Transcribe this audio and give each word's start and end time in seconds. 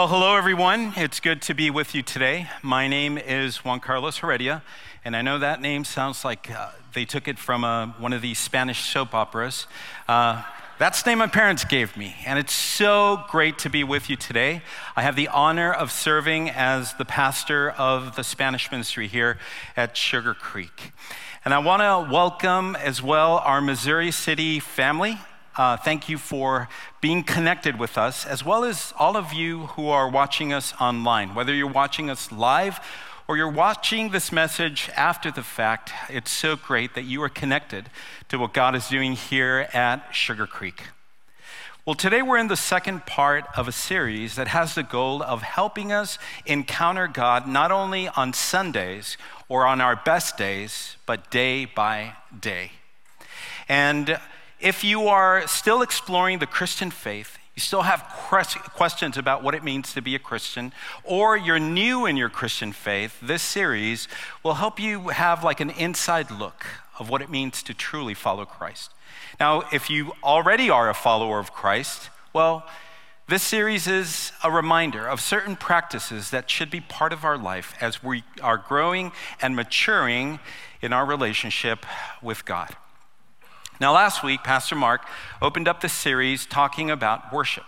Well, 0.00 0.08
hello 0.08 0.34
everyone. 0.34 0.94
It's 0.96 1.20
good 1.20 1.42
to 1.42 1.52
be 1.52 1.68
with 1.68 1.94
you 1.94 2.00
today. 2.00 2.48
My 2.62 2.88
name 2.88 3.18
is 3.18 3.58
Juan 3.66 3.80
Carlos 3.80 4.16
Heredia, 4.16 4.62
and 5.04 5.14
I 5.14 5.20
know 5.20 5.38
that 5.38 5.60
name 5.60 5.84
sounds 5.84 6.24
like 6.24 6.50
uh, 6.50 6.70
they 6.94 7.04
took 7.04 7.28
it 7.28 7.38
from 7.38 7.64
uh, 7.64 7.88
one 7.98 8.14
of 8.14 8.22
these 8.22 8.38
Spanish 8.38 8.82
soap 8.82 9.14
operas. 9.14 9.66
Uh, 10.08 10.42
that's 10.78 11.02
the 11.02 11.10
name 11.10 11.18
my 11.18 11.26
parents 11.26 11.66
gave 11.66 11.98
me, 11.98 12.16
and 12.24 12.38
it's 12.38 12.54
so 12.54 13.24
great 13.28 13.58
to 13.58 13.68
be 13.68 13.84
with 13.84 14.08
you 14.08 14.16
today. 14.16 14.62
I 14.96 15.02
have 15.02 15.16
the 15.16 15.28
honor 15.28 15.70
of 15.70 15.92
serving 15.92 16.48
as 16.48 16.94
the 16.94 17.04
pastor 17.04 17.68
of 17.72 18.16
the 18.16 18.24
Spanish 18.24 18.70
ministry 18.70 19.06
here 19.06 19.36
at 19.76 19.98
Sugar 19.98 20.32
Creek. 20.32 20.92
And 21.44 21.52
I 21.52 21.58
want 21.58 21.82
to 21.82 22.10
welcome 22.10 22.74
as 22.74 23.02
well 23.02 23.36
our 23.44 23.60
Missouri 23.60 24.12
City 24.12 24.60
family. 24.60 25.18
Uh, 25.56 25.76
thank 25.76 26.08
you 26.08 26.16
for 26.16 26.68
being 27.00 27.24
connected 27.24 27.76
with 27.76 27.98
us, 27.98 28.24
as 28.24 28.44
well 28.44 28.62
as 28.62 28.94
all 28.98 29.16
of 29.16 29.32
you 29.32 29.66
who 29.66 29.88
are 29.88 30.08
watching 30.08 30.52
us 30.52 30.72
online. 30.80 31.34
Whether 31.34 31.52
you're 31.52 31.66
watching 31.66 32.08
us 32.08 32.30
live 32.30 32.78
or 33.26 33.36
you're 33.36 33.50
watching 33.50 34.10
this 34.10 34.30
message 34.30 34.88
after 34.96 35.30
the 35.32 35.42
fact, 35.42 35.92
it's 36.08 36.30
so 36.30 36.54
great 36.54 36.94
that 36.94 37.02
you 37.02 37.20
are 37.24 37.28
connected 37.28 37.90
to 38.28 38.38
what 38.38 38.52
God 38.52 38.76
is 38.76 38.88
doing 38.88 39.14
here 39.14 39.68
at 39.72 40.12
Sugar 40.12 40.46
Creek. 40.46 40.84
Well, 41.84 41.96
today 41.96 42.22
we're 42.22 42.38
in 42.38 42.46
the 42.46 42.56
second 42.56 43.06
part 43.06 43.44
of 43.56 43.66
a 43.66 43.72
series 43.72 44.36
that 44.36 44.48
has 44.48 44.76
the 44.76 44.84
goal 44.84 45.20
of 45.20 45.42
helping 45.42 45.90
us 45.90 46.18
encounter 46.46 47.08
God 47.08 47.48
not 47.48 47.72
only 47.72 48.06
on 48.08 48.32
Sundays 48.32 49.16
or 49.48 49.66
on 49.66 49.80
our 49.80 49.96
best 49.96 50.36
days, 50.36 50.96
but 51.06 51.30
day 51.30 51.64
by 51.64 52.12
day. 52.38 52.70
And 53.68 54.20
if 54.60 54.84
you 54.84 55.08
are 55.08 55.46
still 55.46 55.82
exploring 55.82 56.38
the 56.38 56.46
Christian 56.46 56.90
faith, 56.90 57.38
you 57.54 57.60
still 57.60 57.82
have 57.82 58.02
questions 58.74 59.16
about 59.16 59.42
what 59.42 59.54
it 59.54 59.64
means 59.64 59.92
to 59.94 60.02
be 60.02 60.14
a 60.14 60.18
Christian, 60.18 60.72
or 61.04 61.36
you're 61.36 61.58
new 61.58 62.06
in 62.06 62.16
your 62.16 62.28
Christian 62.28 62.72
faith, 62.72 63.18
this 63.20 63.42
series 63.42 64.08
will 64.42 64.54
help 64.54 64.78
you 64.78 65.08
have 65.08 65.42
like 65.42 65.60
an 65.60 65.70
inside 65.70 66.30
look 66.30 66.66
of 66.98 67.10
what 67.10 67.22
it 67.22 67.30
means 67.30 67.62
to 67.64 67.74
truly 67.74 68.14
follow 68.14 68.44
Christ. 68.44 68.92
Now, 69.38 69.64
if 69.72 69.90
you 69.90 70.12
already 70.22 70.70
are 70.70 70.88
a 70.88 70.94
follower 70.94 71.38
of 71.38 71.52
Christ, 71.52 72.10
well, 72.32 72.66
this 73.28 73.42
series 73.42 73.86
is 73.86 74.32
a 74.42 74.50
reminder 74.50 75.06
of 75.06 75.20
certain 75.20 75.56
practices 75.56 76.30
that 76.30 76.50
should 76.50 76.70
be 76.70 76.80
part 76.80 77.12
of 77.12 77.24
our 77.24 77.38
life 77.38 77.74
as 77.80 78.02
we 78.02 78.24
are 78.42 78.58
growing 78.58 79.12
and 79.40 79.54
maturing 79.56 80.40
in 80.82 80.92
our 80.92 81.06
relationship 81.06 81.86
with 82.22 82.44
God. 82.44 82.76
Now, 83.80 83.94
last 83.94 84.22
week, 84.22 84.44
Pastor 84.44 84.74
Mark 84.74 85.06
opened 85.40 85.66
up 85.66 85.80
the 85.80 85.88
series 85.88 86.44
talking 86.44 86.90
about 86.90 87.32
worship. 87.32 87.64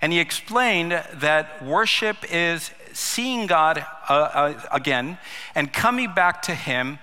And 0.00 0.12
he 0.12 0.18
explained 0.18 0.90
that 0.90 1.64
worship 1.64 2.16
is 2.28 2.72
seeing 2.92 3.46
God 3.46 3.86
uh, 4.08 4.12
uh, 4.12 4.62
again 4.72 5.18
and 5.54 5.72
coming 5.72 6.12
back 6.12 6.42
to 6.42 6.56
Him 6.56 6.98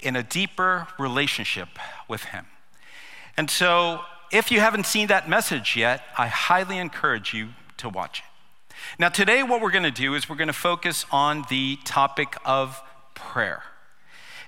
in 0.00 0.16
a 0.16 0.24
deeper 0.24 0.88
relationship 0.98 1.68
with 2.08 2.24
Him. 2.24 2.46
And 3.36 3.48
so, 3.48 4.00
if 4.32 4.50
you 4.50 4.58
haven't 4.58 4.84
seen 4.84 5.06
that 5.06 5.28
message 5.28 5.76
yet, 5.76 6.02
I 6.18 6.26
highly 6.26 6.78
encourage 6.78 7.32
you 7.32 7.50
to 7.76 7.88
watch 7.88 8.20
it. 8.20 8.74
Now, 8.98 9.08
today, 9.08 9.44
what 9.44 9.60
we're 9.60 9.70
going 9.70 9.84
to 9.84 9.92
do 9.92 10.14
is 10.14 10.28
we're 10.28 10.36
going 10.36 10.48
to 10.48 10.52
focus 10.52 11.06
on 11.12 11.44
the 11.48 11.78
topic 11.84 12.36
of 12.44 12.82
prayer. 13.14 13.62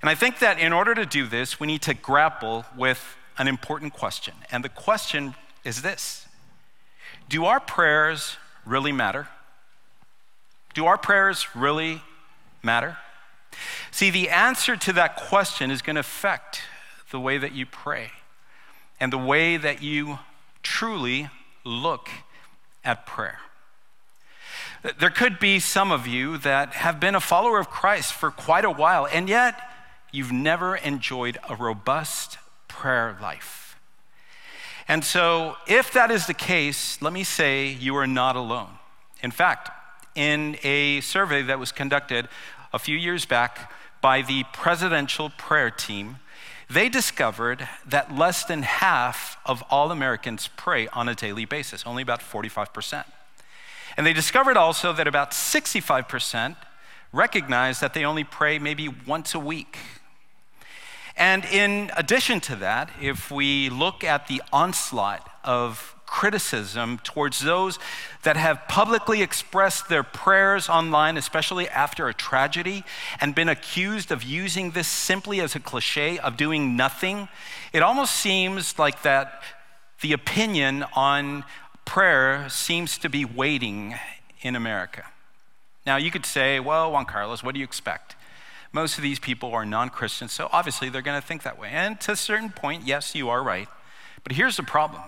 And 0.02 0.10
I 0.10 0.16
think 0.16 0.40
that 0.40 0.58
in 0.58 0.72
order 0.72 0.94
to 0.96 1.06
do 1.06 1.26
this, 1.28 1.60
we 1.60 1.68
need 1.68 1.82
to 1.82 1.94
grapple 1.94 2.64
with 2.76 3.16
an 3.40 3.48
important 3.48 3.94
question. 3.94 4.34
And 4.52 4.62
the 4.62 4.68
question 4.68 5.34
is 5.64 5.80
this 5.80 6.28
Do 7.28 7.46
our 7.46 7.58
prayers 7.58 8.36
really 8.66 8.92
matter? 8.92 9.28
Do 10.74 10.84
our 10.84 10.98
prayers 10.98 11.48
really 11.56 12.02
matter? 12.62 12.98
See, 13.90 14.10
the 14.10 14.28
answer 14.28 14.76
to 14.76 14.92
that 14.92 15.16
question 15.16 15.70
is 15.70 15.80
going 15.82 15.96
to 15.96 16.00
affect 16.00 16.60
the 17.10 17.18
way 17.18 17.38
that 17.38 17.52
you 17.52 17.66
pray 17.66 18.10
and 19.00 19.12
the 19.12 19.18
way 19.18 19.56
that 19.56 19.82
you 19.82 20.18
truly 20.62 21.30
look 21.64 22.10
at 22.84 23.06
prayer. 23.06 23.38
There 24.98 25.10
could 25.10 25.38
be 25.38 25.58
some 25.58 25.90
of 25.90 26.06
you 26.06 26.38
that 26.38 26.74
have 26.74 27.00
been 27.00 27.14
a 27.14 27.20
follower 27.20 27.58
of 27.58 27.70
Christ 27.70 28.12
for 28.12 28.30
quite 28.30 28.64
a 28.64 28.70
while, 28.70 29.06
and 29.10 29.28
yet 29.28 29.60
you've 30.12 30.32
never 30.32 30.76
enjoyed 30.76 31.38
a 31.48 31.56
robust 31.56 32.38
prayer 32.80 33.14
life. 33.20 33.78
And 34.88 35.04
so, 35.04 35.56
if 35.66 35.92
that 35.92 36.10
is 36.10 36.26
the 36.26 36.32
case, 36.32 37.00
let 37.02 37.12
me 37.12 37.24
say 37.24 37.68
you 37.68 37.94
are 37.96 38.06
not 38.06 38.36
alone. 38.36 38.70
In 39.22 39.30
fact, 39.30 39.68
in 40.14 40.56
a 40.62 41.02
survey 41.02 41.42
that 41.42 41.58
was 41.58 41.72
conducted 41.72 42.26
a 42.72 42.78
few 42.78 42.96
years 42.96 43.26
back 43.26 43.70
by 44.00 44.22
the 44.22 44.44
presidential 44.54 45.28
prayer 45.28 45.70
team, 45.70 46.20
they 46.70 46.88
discovered 46.88 47.68
that 47.86 48.16
less 48.16 48.44
than 48.44 48.62
half 48.62 49.36
of 49.44 49.62
all 49.68 49.92
Americans 49.92 50.48
pray 50.56 50.88
on 50.88 51.06
a 51.06 51.14
daily 51.14 51.44
basis, 51.44 51.84
only 51.84 52.02
about 52.02 52.20
45%. 52.20 53.04
And 53.98 54.06
they 54.06 54.14
discovered 54.14 54.56
also 54.56 54.94
that 54.94 55.06
about 55.06 55.32
65% 55.32 56.56
recognize 57.12 57.80
that 57.80 57.92
they 57.92 58.06
only 58.06 58.24
pray 58.24 58.58
maybe 58.58 58.88
once 58.88 59.34
a 59.34 59.38
week 59.38 59.76
and 61.20 61.44
in 61.44 61.90
addition 61.96 62.40
to 62.40 62.56
that, 62.56 62.90
if 63.00 63.30
we 63.30 63.68
look 63.68 64.02
at 64.02 64.26
the 64.26 64.42
onslaught 64.52 65.30
of 65.44 65.94
criticism 66.06 66.98
towards 67.04 67.40
those 67.40 67.78
that 68.22 68.36
have 68.36 68.66
publicly 68.68 69.22
expressed 69.22 69.88
their 69.88 70.02
prayers 70.02 70.68
online, 70.68 71.16
especially 71.16 71.68
after 71.68 72.08
a 72.08 72.14
tragedy, 72.14 72.84
and 73.20 73.34
been 73.34 73.48
accused 73.48 74.10
of 74.10 74.24
using 74.24 74.72
this 74.72 74.88
simply 74.88 75.40
as 75.40 75.54
a 75.54 75.60
cliche 75.60 76.18
of 76.18 76.36
doing 76.36 76.74
nothing, 76.74 77.28
it 77.72 77.82
almost 77.82 78.16
seems 78.16 78.78
like 78.78 79.02
that 79.02 79.42
the 80.00 80.12
opinion 80.12 80.84
on 80.96 81.44
prayer 81.84 82.48
seems 82.48 82.96
to 82.96 83.08
be 83.08 83.24
waiting 83.26 83.94
in 84.40 84.56
America. 84.56 85.04
Now, 85.84 85.96
you 85.96 86.10
could 86.10 86.24
say, 86.26 86.60
well, 86.60 86.90
Juan 86.92 87.04
Carlos, 87.04 87.42
what 87.42 87.52
do 87.54 87.60
you 87.60 87.64
expect? 87.64 88.16
Most 88.72 88.96
of 88.96 89.02
these 89.02 89.18
people 89.18 89.52
are 89.52 89.66
non 89.66 89.90
Christians, 89.90 90.32
so 90.32 90.48
obviously 90.52 90.88
they're 90.88 91.02
going 91.02 91.20
to 91.20 91.26
think 91.26 91.42
that 91.42 91.58
way. 91.58 91.70
And 91.72 92.00
to 92.02 92.12
a 92.12 92.16
certain 92.16 92.50
point, 92.50 92.86
yes, 92.86 93.14
you 93.14 93.28
are 93.28 93.42
right. 93.42 93.68
But 94.22 94.32
here's 94.32 94.56
the 94.56 94.62
problem 94.62 95.02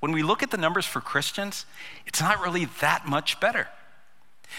when 0.00 0.12
we 0.12 0.22
look 0.22 0.42
at 0.42 0.50
the 0.50 0.56
numbers 0.56 0.86
for 0.86 1.00
Christians, 1.00 1.66
it's 2.06 2.20
not 2.20 2.40
really 2.40 2.64
that 2.80 3.06
much 3.06 3.38
better. 3.38 3.68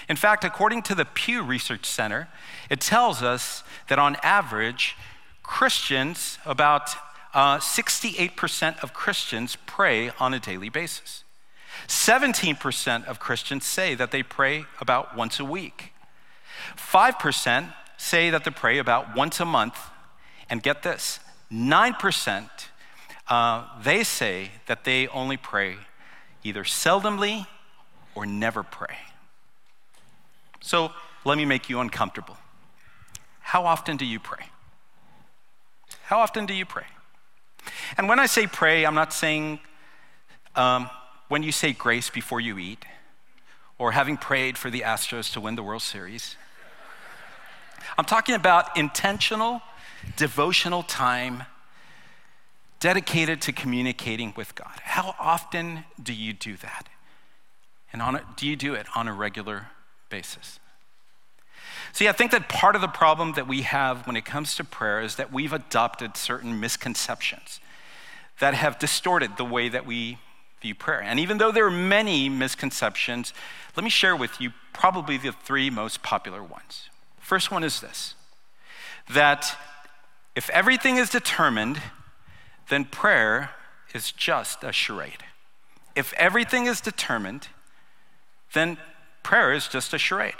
In 0.07 0.15
fact, 0.15 0.45
according 0.45 0.83
to 0.83 0.95
the 0.95 1.03
Pew 1.03 1.43
Research 1.43 1.85
Center, 1.85 2.29
it 2.69 2.79
tells 2.79 3.21
us 3.21 3.63
that 3.89 3.99
on 3.99 4.15
average, 4.23 4.95
Christians, 5.43 6.37
about 6.45 6.91
uh, 7.33 7.57
68% 7.57 8.81
of 8.83 8.93
Christians 8.93 9.57
pray 9.65 10.11
on 10.19 10.33
a 10.33 10.39
daily 10.39 10.69
basis. 10.69 11.23
17% 11.87 13.05
of 13.05 13.19
Christians 13.19 13.65
say 13.65 13.95
that 13.95 14.11
they 14.11 14.23
pray 14.23 14.65
about 14.79 15.15
once 15.15 15.39
a 15.39 15.45
week. 15.45 15.93
5% 16.77 17.73
say 18.01 18.29
that 18.29 18.43
they 18.43 18.51
pray 18.51 18.77
about 18.77 19.15
once 19.15 19.39
a 19.39 19.45
month. 19.45 19.77
And 20.49 20.61
get 20.61 20.83
this 20.83 21.19
9% 21.51 22.49
uh, 23.31 23.65
they 23.81 24.03
say 24.03 24.51
that 24.65 24.83
they 24.83 25.07
only 25.07 25.37
pray 25.37 25.77
either 26.43 26.65
seldomly 26.65 27.47
or 28.13 28.25
never 28.25 28.61
pray. 28.61 28.97
So 30.59 30.91
let 31.23 31.37
me 31.37 31.45
make 31.45 31.69
you 31.69 31.79
uncomfortable. 31.79 32.35
How 33.39 33.65
often 33.65 33.95
do 33.95 34.05
you 34.05 34.19
pray? 34.19 34.47
How 36.03 36.19
often 36.19 36.45
do 36.45 36.53
you 36.53 36.65
pray? 36.65 36.87
And 37.97 38.09
when 38.09 38.19
I 38.19 38.25
say 38.25 38.47
pray, 38.47 38.85
I'm 38.85 38.95
not 38.95 39.13
saying 39.13 39.61
um, 40.57 40.89
when 41.29 41.41
you 41.41 41.53
say 41.53 41.71
grace 41.71 42.09
before 42.09 42.41
you 42.41 42.57
eat 42.57 42.83
or 43.77 43.93
having 43.93 44.17
prayed 44.17 44.57
for 44.57 44.69
the 44.69 44.81
Astros 44.81 45.31
to 45.33 45.39
win 45.39 45.55
the 45.55 45.63
World 45.63 45.83
Series. 45.83 46.35
I'm 47.97 48.05
talking 48.05 48.35
about 48.35 48.77
intentional, 48.77 49.61
devotional 50.17 50.83
time 50.83 51.43
dedicated 52.79 53.41
to 53.41 53.51
communicating 53.51 54.33
with 54.35 54.55
God. 54.55 54.79
How 54.81 55.15
often 55.19 55.85
do 56.01 56.13
you 56.13 56.33
do 56.33 56.57
that? 56.57 56.87
And 57.93 58.01
on 58.01 58.15
a, 58.15 58.25
do 58.35 58.47
you 58.47 58.55
do 58.55 58.73
it 58.73 58.87
on 58.95 59.07
a 59.07 59.13
regular 59.13 59.67
basis? 60.09 60.59
See, 61.93 62.07
I 62.07 62.11
think 62.11 62.31
that 62.31 62.47
part 62.47 62.75
of 62.75 62.81
the 62.81 62.87
problem 62.87 63.33
that 63.33 63.47
we 63.47 63.63
have 63.63 64.07
when 64.07 64.15
it 64.15 64.25
comes 64.25 64.55
to 64.55 64.63
prayer 64.63 65.01
is 65.01 65.15
that 65.17 65.31
we've 65.31 65.53
adopted 65.53 66.15
certain 66.15 66.59
misconceptions 66.59 67.59
that 68.39 68.53
have 68.53 68.79
distorted 68.79 69.37
the 69.37 69.45
way 69.45 69.69
that 69.69 69.85
we 69.85 70.17
view 70.61 70.73
prayer. 70.73 71.01
And 71.01 71.19
even 71.19 71.37
though 71.37 71.51
there 71.51 71.65
are 71.65 71.71
many 71.71 72.29
misconceptions, 72.29 73.33
let 73.75 73.83
me 73.83 73.89
share 73.89 74.15
with 74.15 74.39
you 74.39 74.51
probably 74.73 75.17
the 75.17 75.31
three 75.31 75.69
most 75.69 76.01
popular 76.01 76.41
ones. 76.41 76.89
First 77.21 77.51
one 77.51 77.63
is 77.63 77.79
this 77.79 78.15
that 79.09 79.57
if 80.35 80.49
everything 80.51 80.97
is 80.97 81.09
determined, 81.09 81.81
then 82.69 82.85
prayer 82.85 83.51
is 83.93 84.11
just 84.11 84.63
a 84.63 84.71
charade. 84.71 85.23
If 85.95 86.13
everything 86.13 86.67
is 86.67 86.79
determined, 86.79 87.49
then 88.53 88.77
prayer 89.23 89.53
is 89.53 89.67
just 89.67 89.93
a 89.93 89.97
charade. 89.97 90.35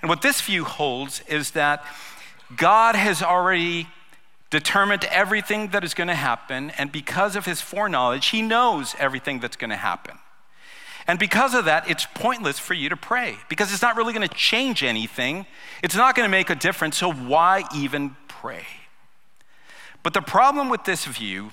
And 0.00 0.08
what 0.08 0.22
this 0.22 0.40
view 0.40 0.64
holds 0.64 1.22
is 1.28 1.52
that 1.52 1.84
God 2.56 2.94
has 2.94 3.22
already 3.22 3.88
determined 4.50 5.04
everything 5.06 5.68
that 5.68 5.82
is 5.82 5.94
going 5.94 6.08
to 6.08 6.14
happen, 6.14 6.70
and 6.76 6.92
because 6.92 7.36
of 7.36 7.46
his 7.46 7.60
foreknowledge, 7.60 8.26
he 8.26 8.42
knows 8.42 8.94
everything 8.98 9.40
that's 9.40 9.56
going 9.56 9.70
to 9.70 9.76
happen. 9.76 10.18
And 11.06 11.18
because 11.18 11.54
of 11.54 11.64
that, 11.64 11.90
it's 11.90 12.06
pointless 12.14 12.58
for 12.58 12.74
you 12.74 12.88
to 12.88 12.96
pray 12.96 13.36
because 13.48 13.72
it's 13.72 13.82
not 13.82 13.96
really 13.96 14.12
going 14.12 14.26
to 14.26 14.34
change 14.34 14.82
anything. 14.82 15.46
It's 15.82 15.96
not 15.96 16.14
going 16.14 16.26
to 16.26 16.30
make 16.30 16.50
a 16.50 16.54
difference, 16.54 16.98
so 16.98 17.12
why 17.12 17.64
even 17.74 18.16
pray? 18.28 18.64
But 20.02 20.14
the 20.14 20.22
problem 20.22 20.68
with 20.68 20.84
this 20.84 21.04
view 21.04 21.50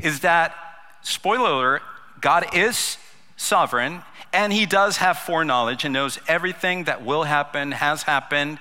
is 0.00 0.20
that, 0.20 0.54
spoiler 1.02 1.50
alert, 1.50 1.82
God 2.20 2.54
is 2.54 2.98
sovereign 3.36 4.02
and 4.32 4.52
he 4.52 4.66
does 4.66 4.98
have 4.98 5.18
foreknowledge 5.18 5.84
and 5.84 5.92
knows 5.92 6.18
everything 6.28 6.84
that 6.84 7.04
will 7.04 7.24
happen, 7.24 7.72
has 7.72 8.02
happened, 8.02 8.58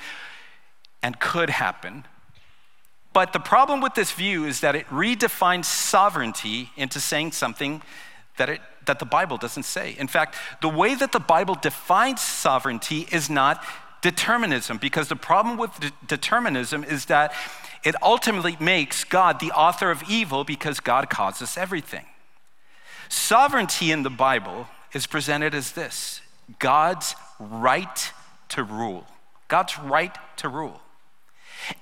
and 1.04 1.20
could 1.20 1.50
happen. 1.50 2.06
But 3.14 3.34
the 3.34 3.40
problem 3.40 3.82
with 3.82 3.96
this 3.96 4.12
view 4.12 4.46
is 4.46 4.62
that 4.62 4.76
it 4.76 4.88
redefines 4.88 5.66
sovereignty 5.66 6.70
into 6.78 7.00
saying 7.00 7.32
something 7.32 7.82
that, 8.38 8.50
it, 8.50 8.62
that 8.88 9.00
the 9.00 9.06
Bible 9.06 9.38
doesn't 9.38 9.64
say. 9.64 9.96
In 9.98 10.08
fact, 10.08 10.36
the 10.62 10.70
way 10.70 10.96
that 10.96 11.12
the 11.12 11.20
Bible 11.20 11.56
defines 11.56 12.22
sovereignty 12.22 13.08
is 13.12 13.30
not 13.30 13.64
determinism, 14.02 14.78
because 14.78 15.08
the 15.08 15.16
problem 15.16 15.58
with 15.58 15.80
de- 15.80 15.92
determinism 16.08 16.84
is 16.84 17.06
that 17.06 17.34
it 17.84 17.96
ultimately 18.02 18.58
makes 18.60 19.04
God 19.04 19.40
the 19.40 19.52
author 19.52 19.92
of 19.92 20.04
evil 20.10 20.44
because 20.44 20.80
God 20.80 21.10
causes 21.10 21.58
everything. 21.58 22.06
Sovereignty 23.10 23.92
in 23.92 24.04
the 24.04 24.10
Bible 24.10 24.68
is 24.94 25.08
presented 25.08 25.54
as 25.54 25.72
this 25.74 26.22
God's 26.60 27.16
right 27.40 28.12
to 28.50 28.64
rule. 28.64 29.06
God's 29.48 29.78
right 29.80 30.16
to 30.38 30.50
rule. 30.50 30.82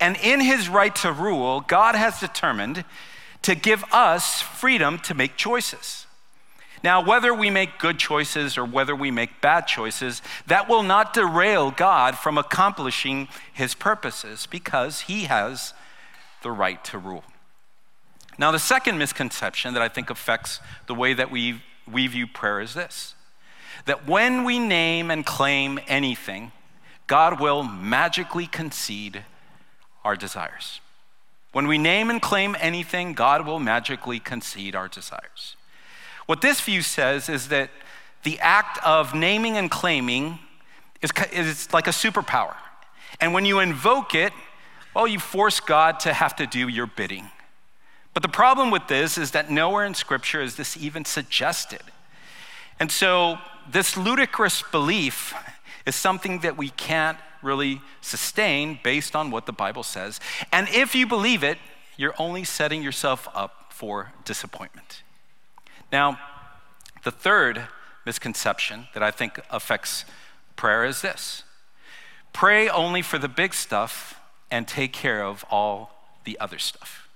And 0.00 0.16
in 0.22 0.40
his 0.40 0.68
right 0.68 0.94
to 0.96 1.12
rule, 1.12 1.60
God 1.60 1.94
has 1.94 2.20
determined 2.20 2.84
to 3.42 3.54
give 3.54 3.84
us 3.92 4.40
freedom 4.40 4.98
to 5.00 5.14
make 5.14 5.36
choices. 5.36 6.05
Now, 6.84 7.04
whether 7.04 7.34
we 7.34 7.50
make 7.50 7.78
good 7.78 7.98
choices 7.98 8.58
or 8.58 8.64
whether 8.64 8.94
we 8.94 9.10
make 9.10 9.40
bad 9.40 9.66
choices, 9.66 10.22
that 10.46 10.68
will 10.68 10.82
not 10.82 11.14
derail 11.14 11.70
God 11.70 12.16
from 12.16 12.38
accomplishing 12.38 13.28
his 13.52 13.74
purposes 13.74 14.46
because 14.46 15.02
he 15.02 15.24
has 15.24 15.74
the 16.42 16.50
right 16.50 16.82
to 16.84 16.98
rule. 16.98 17.24
Now, 18.38 18.50
the 18.50 18.58
second 18.58 18.98
misconception 18.98 19.74
that 19.74 19.82
I 19.82 19.88
think 19.88 20.10
affects 20.10 20.60
the 20.86 20.94
way 20.94 21.14
that 21.14 21.30
we, 21.30 21.62
we 21.90 22.06
view 22.06 22.26
prayer 22.26 22.60
is 22.60 22.74
this 22.74 23.14
that 23.84 24.06
when 24.06 24.44
we 24.44 24.58
name 24.58 25.10
and 25.10 25.24
claim 25.24 25.78
anything, 25.86 26.50
God 27.06 27.38
will 27.38 27.62
magically 27.62 28.46
concede 28.46 29.24
our 30.04 30.16
desires. 30.16 30.80
When 31.52 31.68
we 31.68 31.78
name 31.78 32.10
and 32.10 32.20
claim 32.20 32.56
anything, 32.58 33.12
God 33.12 33.46
will 33.46 33.60
magically 33.60 34.18
concede 34.18 34.74
our 34.74 34.88
desires. 34.88 35.56
What 36.26 36.40
this 36.40 36.60
view 36.60 36.82
says 36.82 37.28
is 37.28 37.48
that 37.48 37.70
the 38.24 38.38
act 38.40 38.78
of 38.84 39.14
naming 39.14 39.56
and 39.56 39.70
claiming 39.70 40.40
is, 41.00 41.10
is 41.32 41.72
like 41.72 41.86
a 41.86 41.90
superpower. 41.90 42.54
And 43.20 43.32
when 43.32 43.44
you 43.44 43.60
invoke 43.60 44.14
it, 44.14 44.32
well, 44.94 45.06
you 45.06 45.18
force 45.18 45.60
God 45.60 46.00
to 46.00 46.12
have 46.12 46.34
to 46.36 46.46
do 46.46 46.68
your 46.68 46.86
bidding. 46.86 47.30
But 48.14 48.22
the 48.22 48.28
problem 48.28 48.70
with 48.70 48.88
this 48.88 49.18
is 49.18 49.32
that 49.32 49.50
nowhere 49.50 49.84
in 49.84 49.94
Scripture 49.94 50.40
is 50.40 50.56
this 50.56 50.76
even 50.76 51.04
suggested. 51.04 51.82
And 52.80 52.90
so, 52.90 53.38
this 53.70 53.96
ludicrous 53.96 54.62
belief 54.70 55.34
is 55.86 55.94
something 55.94 56.40
that 56.40 56.56
we 56.56 56.70
can't 56.70 57.18
really 57.42 57.80
sustain 58.00 58.78
based 58.82 59.14
on 59.14 59.30
what 59.30 59.46
the 59.46 59.52
Bible 59.52 59.82
says. 59.82 60.20
And 60.52 60.68
if 60.70 60.94
you 60.94 61.06
believe 61.06 61.42
it, 61.42 61.58
you're 61.96 62.14
only 62.18 62.44
setting 62.44 62.82
yourself 62.82 63.28
up 63.34 63.66
for 63.70 64.12
disappointment. 64.24 65.02
Now, 65.92 66.18
the 67.04 67.10
third 67.10 67.68
misconception 68.04 68.88
that 68.94 69.02
I 69.02 69.10
think 69.10 69.40
affects 69.50 70.04
prayer 70.56 70.84
is 70.84 71.02
this 71.02 71.42
pray 72.32 72.68
only 72.68 73.02
for 73.02 73.18
the 73.18 73.28
big 73.28 73.54
stuff 73.54 74.20
and 74.50 74.68
take 74.68 74.92
care 74.92 75.22
of 75.22 75.44
all 75.50 75.90
the 76.24 76.38
other 76.38 76.58
stuff. 76.58 77.08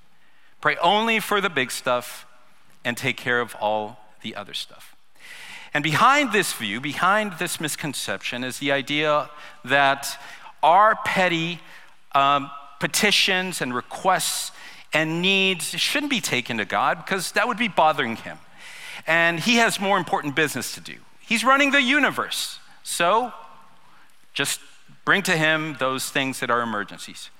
Pray 0.60 0.76
only 0.76 1.20
for 1.20 1.40
the 1.40 1.50
big 1.50 1.70
stuff 1.70 2.26
and 2.84 2.96
take 2.96 3.16
care 3.16 3.40
of 3.40 3.54
all 3.60 4.00
the 4.22 4.34
other 4.34 4.54
stuff. 4.54 4.96
And 5.72 5.84
behind 5.84 6.32
this 6.32 6.52
view, 6.52 6.80
behind 6.80 7.34
this 7.34 7.60
misconception, 7.60 8.42
is 8.42 8.58
the 8.58 8.72
idea 8.72 9.30
that 9.64 10.20
our 10.62 10.96
petty 11.04 11.60
um, 12.12 12.50
petitions 12.80 13.60
and 13.60 13.74
requests 13.74 14.52
and 14.92 15.22
needs 15.22 15.66
shouldn't 15.78 16.10
be 16.10 16.20
taken 16.20 16.58
to 16.58 16.64
God 16.64 17.04
because 17.04 17.32
that 17.32 17.46
would 17.46 17.58
be 17.58 17.68
bothering 17.68 18.16
Him. 18.16 18.38
And 19.06 19.40
He 19.40 19.56
has 19.56 19.80
more 19.80 19.98
important 19.98 20.34
business 20.34 20.72
to 20.74 20.80
do. 20.80 20.96
He's 21.20 21.44
running 21.44 21.70
the 21.70 21.82
universe. 21.82 22.58
So 22.82 23.32
just 24.32 24.60
bring 25.04 25.22
to 25.22 25.36
Him 25.36 25.76
those 25.78 26.10
things 26.10 26.40
that 26.40 26.50
are 26.50 26.62
emergencies. 26.62 27.30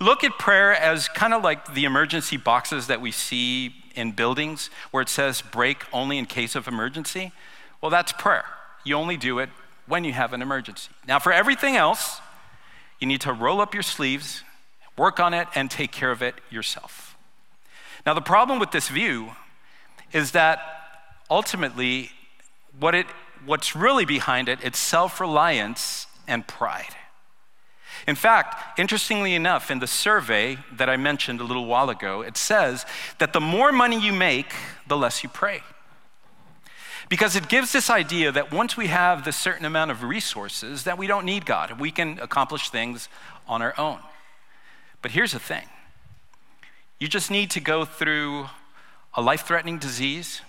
Look 0.00 0.24
at 0.24 0.38
prayer 0.38 0.74
as 0.74 1.08
kind 1.08 1.32
of 1.32 1.42
like 1.42 1.74
the 1.74 1.84
emergency 1.84 2.36
boxes 2.36 2.88
that 2.88 3.00
we 3.00 3.10
see 3.10 3.74
in 3.94 4.10
buildings 4.12 4.70
where 4.90 5.02
it 5.02 5.08
says 5.08 5.40
break 5.40 5.84
only 5.92 6.18
in 6.18 6.26
case 6.26 6.56
of 6.56 6.66
emergency. 6.66 7.32
Well, 7.80 7.90
that's 7.90 8.12
prayer. 8.12 8.44
You 8.82 8.96
only 8.96 9.16
do 9.16 9.38
it 9.38 9.50
when 9.86 10.04
you 10.04 10.12
have 10.12 10.32
an 10.32 10.42
emergency. 10.42 10.90
Now, 11.06 11.18
for 11.18 11.32
everything 11.32 11.76
else, 11.76 12.20
you 12.98 13.06
need 13.06 13.20
to 13.22 13.32
roll 13.32 13.60
up 13.60 13.74
your 13.74 13.82
sleeves, 13.82 14.42
work 14.96 15.20
on 15.20 15.34
it, 15.34 15.46
and 15.54 15.70
take 15.70 15.92
care 15.92 16.10
of 16.10 16.22
it 16.22 16.34
yourself. 16.50 17.16
Now, 18.06 18.14
the 18.14 18.20
problem 18.20 18.58
with 18.58 18.70
this 18.70 18.88
view 18.88 19.32
is 20.12 20.32
that 20.32 20.83
ultimately, 21.34 22.10
what 22.78 22.94
it, 22.94 23.06
what's 23.44 23.74
really 23.74 24.04
behind 24.04 24.48
it, 24.48 24.60
it's 24.62 24.78
self 24.78 25.20
reliance 25.20 26.06
and 26.28 26.46
pride. 26.46 26.94
In 28.06 28.14
fact, 28.14 28.78
interestingly 28.78 29.34
enough, 29.34 29.70
in 29.70 29.80
the 29.80 29.86
survey 29.86 30.58
that 30.72 30.88
I 30.88 30.96
mentioned 30.96 31.40
a 31.40 31.44
little 31.44 31.66
while 31.66 31.90
ago, 31.90 32.20
it 32.20 32.36
says 32.36 32.86
that 33.18 33.32
the 33.32 33.40
more 33.40 33.72
money 33.72 33.98
you 33.98 34.12
make, 34.12 34.52
the 34.86 34.96
less 34.96 35.22
you 35.22 35.28
pray. 35.28 35.62
Because 37.08 37.34
it 37.34 37.48
gives 37.48 37.72
this 37.72 37.90
idea 37.90 38.30
that 38.32 38.52
once 38.52 38.76
we 38.76 38.86
have 38.86 39.24
this 39.24 39.36
certain 39.36 39.64
amount 39.64 39.90
of 39.90 40.02
resources, 40.02 40.84
that 40.84 40.98
we 40.98 41.06
don't 41.06 41.24
need 41.24 41.44
God. 41.46 41.80
We 41.80 41.90
can 41.90 42.18
accomplish 42.20 42.70
things 42.70 43.08
on 43.46 43.60
our 43.60 43.74
own. 43.78 43.98
But 45.02 45.10
here's 45.10 45.32
the 45.32 45.38
thing 45.38 45.66
you 47.00 47.08
just 47.08 47.30
need 47.30 47.50
to 47.50 47.60
go 47.60 47.84
through 47.84 48.46
a 49.14 49.22
life 49.22 49.46
threatening 49.46 49.78
disease, 49.78 50.40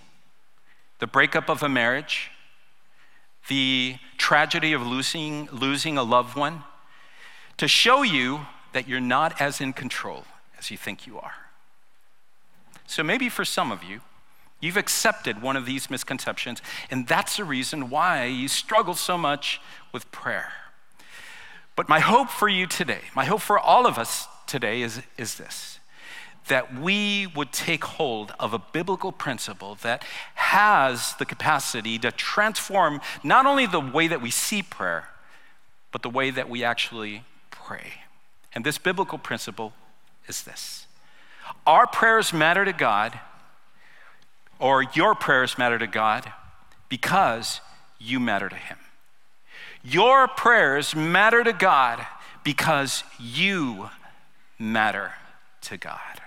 the 0.99 1.07
breakup 1.07 1.49
of 1.49 1.63
a 1.63 1.69
marriage, 1.69 2.31
the 3.47 3.97
tragedy 4.17 4.73
of 4.73 4.85
losing, 4.85 5.47
losing 5.51 5.97
a 5.97 6.03
loved 6.03 6.35
one, 6.35 6.63
to 7.57 7.67
show 7.67 8.01
you 8.01 8.45
that 8.73 8.87
you're 8.87 8.99
not 8.99 9.39
as 9.41 9.61
in 9.61 9.73
control 9.73 10.25
as 10.57 10.71
you 10.71 10.77
think 10.77 11.07
you 11.07 11.17
are. 11.17 11.33
So 12.87 13.03
maybe 13.03 13.29
for 13.29 13.45
some 13.45 13.71
of 13.71 13.83
you, 13.83 14.01
You've 14.65 14.77
accepted 14.77 15.41
one 15.41 15.55
of 15.57 15.65
these 15.65 15.89
misconceptions, 15.89 16.61
and 16.89 17.07
that's 17.07 17.37
the 17.37 17.43
reason 17.43 17.89
why 17.89 18.25
you 18.25 18.47
struggle 18.47 18.95
so 18.95 19.17
much 19.17 19.61
with 19.91 20.11
prayer. 20.11 20.53
But 21.75 21.89
my 21.89 21.99
hope 21.99 22.29
for 22.29 22.47
you 22.47 22.65
today, 22.65 23.01
my 23.15 23.25
hope 23.25 23.41
for 23.41 23.59
all 23.59 23.85
of 23.85 23.97
us 23.97 24.27
today 24.47 24.81
is, 24.81 25.01
is 25.17 25.35
this 25.35 25.79
that 26.47 26.73
we 26.79 27.27
would 27.27 27.51
take 27.51 27.83
hold 27.83 28.33
of 28.39 28.53
a 28.53 28.59
biblical 28.59 29.11
principle 29.11 29.75
that 29.81 30.03
has 30.35 31.15
the 31.15 31.25
capacity 31.25 31.97
to 31.99 32.11
transform 32.11 33.01
not 33.23 33.45
only 33.45 33.65
the 33.65 33.79
way 33.79 34.07
that 34.07 34.21
we 34.21 34.29
see 34.29 34.61
prayer, 34.61 35.09
but 35.91 36.01
the 36.01 36.09
way 36.09 36.29
that 36.29 36.49
we 36.49 36.63
actually 36.63 37.23
pray. 37.51 37.93
And 38.53 38.65
this 38.65 38.77
biblical 38.77 39.17
principle 39.17 39.73
is 40.27 40.43
this 40.43 40.87
our 41.65 41.87
prayers 41.87 42.33
matter 42.33 42.65
to 42.65 42.73
God 42.73 43.19
or 44.59 44.83
your 44.93 45.15
prayers 45.15 45.57
matter 45.57 45.77
to 45.77 45.87
God 45.87 46.31
because 46.89 47.61
you 47.99 48.19
matter 48.19 48.49
to 48.49 48.55
Him. 48.55 48.77
Your 49.83 50.27
prayers 50.27 50.95
matter 50.95 51.43
to 51.43 51.53
God 51.53 52.05
because 52.43 53.03
you 53.19 53.89
matter 54.57 55.13
to 55.61 55.77
God. 55.77 56.21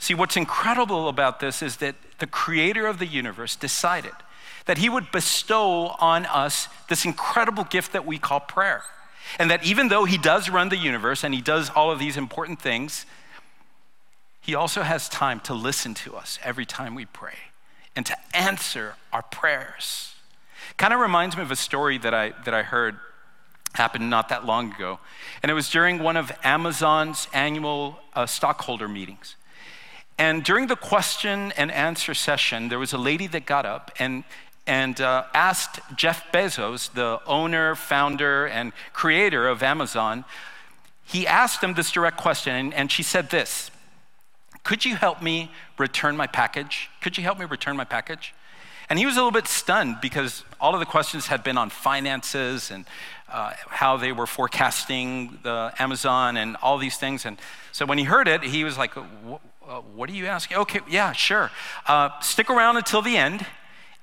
See, 0.00 0.14
what's 0.14 0.36
incredible 0.36 1.08
about 1.08 1.40
this 1.40 1.62
is 1.62 1.76
that 1.76 1.94
the 2.18 2.26
creator 2.26 2.86
of 2.86 2.98
the 2.98 3.06
universe 3.06 3.54
decided 3.54 4.14
that 4.64 4.78
he 4.78 4.88
would 4.88 5.12
bestow 5.12 5.94
on 6.00 6.24
us 6.26 6.68
this 6.88 7.04
incredible 7.04 7.64
gift 7.64 7.92
that 7.92 8.06
we 8.06 8.18
call 8.18 8.40
prayer. 8.40 8.82
And 9.38 9.50
that 9.50 9.64
even 9.64 9.88
though 9.88 10.06
he 10.06 10.16
does 10.16 10.48
run 10.48 10.70
the 10.70 10.76
universe 10.78 11.22
and 11.22 11.34
he 11.34 11.42
does 11.42 11.70
all 11.70 11.90
of 11.90 11.98
these 11.98 12.16
important 12.16 12.62
things, 12.62 13.04
he 14.40 14.54
also 14.54 14.82
has 14.82 15.06
time 15.08 15.38
to 15.40 15.54
listen 15.54 15.92
to 15.94 16.16
us 16.16 16.38
every 16.42 16.64
time 16.64 16.94
we 16.94 17.04
pray 17.04 17.36
and 17.94 18.06
to 18.06 18.16
answer 18.34 18.94
our 19.12 19.22
prayers. 19.22 20.14
Kind 20.78 20.94
of 20.94 21.00
reminds 21.00 21.36
me 21.36 21.42
of 21.42 21.50
a 21.50 21.56
story 21.56 21.98
that 21.98 22.14
I, 22.14 22.32
that 22.46 22.54
I 22.54 22.62
heard 22.62 22.96
happened 23.74 24.08
not 24.08 24.30
that 24.30 24.46
long 24.46 24.72
ago. 24.72 24.98
And 25.42 25.50
it 25.50 25.54
was 25.54 25.68
during 25.68 26.02
one 26.02 26.16
of 26.16 26.32
Amazon's 26.42 27.28
annual 27.34 27.98
uh, 28.14 28.24
stockholder 28.24 28.88
meetings. 28.88 29.36
And 30.20 30.44
during 30.44 30.66
the 30.66 30.76
question 30.76 31.50
and 31.52 31.72
answer 31.72 32.12
session, 32.12 32.68
there 32.68 32.78
was 32.78 32.92
a 32.92 32.98
lady 32.98 33.26
that 33.28 33.46
got 33.46 33.64
up 33.64 33.90
and, 33.98 34.24
and 34.66 35.00
uh, 35.00 35.24
asked 35.32 35.80
Jeff 35.96 36.30
Bezos, 36.30 36.92
the 36.92 37.22
owner, 37.26 37.74
founder, 37.74 38.44
and 38.44 38.74
creator 38.92 39.48
of 39.48 39.62
Amazon, 39.62 40.26
he 41.06 41.26
asked 41.26 41.64
him 41.64 41.72
this 41.72 41.90
direct 41.90 42.18
question, 42.18 42.54
and, 42.54 42.74
and 42.74 42.92
she 42.92 43.02
said 43.02 43.30
this 43.30 43.70
Could 44.62 44.84
you 44.84 44.94
help 44.94 45.22
me 45.22 45.50
return 45.78 46.18
my 46.18 46.26
package? 46.26 46.90
Could 47.00 47.16
you 47.16 47.24
help 47.24 47.38
me 47.38 47.46
return 47.46 47.74
my 47.74 47.84
package? 47.86 48.34
And 48.90 48.98
he 48.98 49.06
was 49.06 49.14
a 49.14 49.18
little 49.18 49.30
bit 49.30 49.46
stunned 49.46 50.00
because 50.02 50.44
all 50.60 50.74
of 50.74 50.80
the 50.80 50.86
questions 50.86 51.28
had 51.28 51.44
been 51.44 51.56
on 51.56 51.70
finances 51.70 52.72
and 52.72 52.84
uh, 53.28 53.52
how 53.68 53.96
they 53.96 54.10
were 54.10 54.26
forecasting 54.26 55.38
the 55.44 55.72
Amazon 55.78 56.36
and 56.36 56.56
all 56.56 56.76
these 56.76 56.96
things. 56.96 57.24
And 57.24 57.38
so 57.70 57.86
when 57.86 57.98
he 57.98 58.04
heard 58.04 58.26
it, 58.26 58.42
he 58.42 58.64
was 58.64 58.76
like, 58.76 58.92
What 58.94 60.10
are 60.10 60.12
you 60.12 60.26
asking? 60.26 60.56
Okay, 60.58 60.80
yeah, 60.90 61.12
sure. 61.12 61.52
Uh, 61.86 62.18
stick 62.20 62.50
around 62.50 62.78
until 62.78 63.00
the 63.00 63.16
end, 63.16 63.46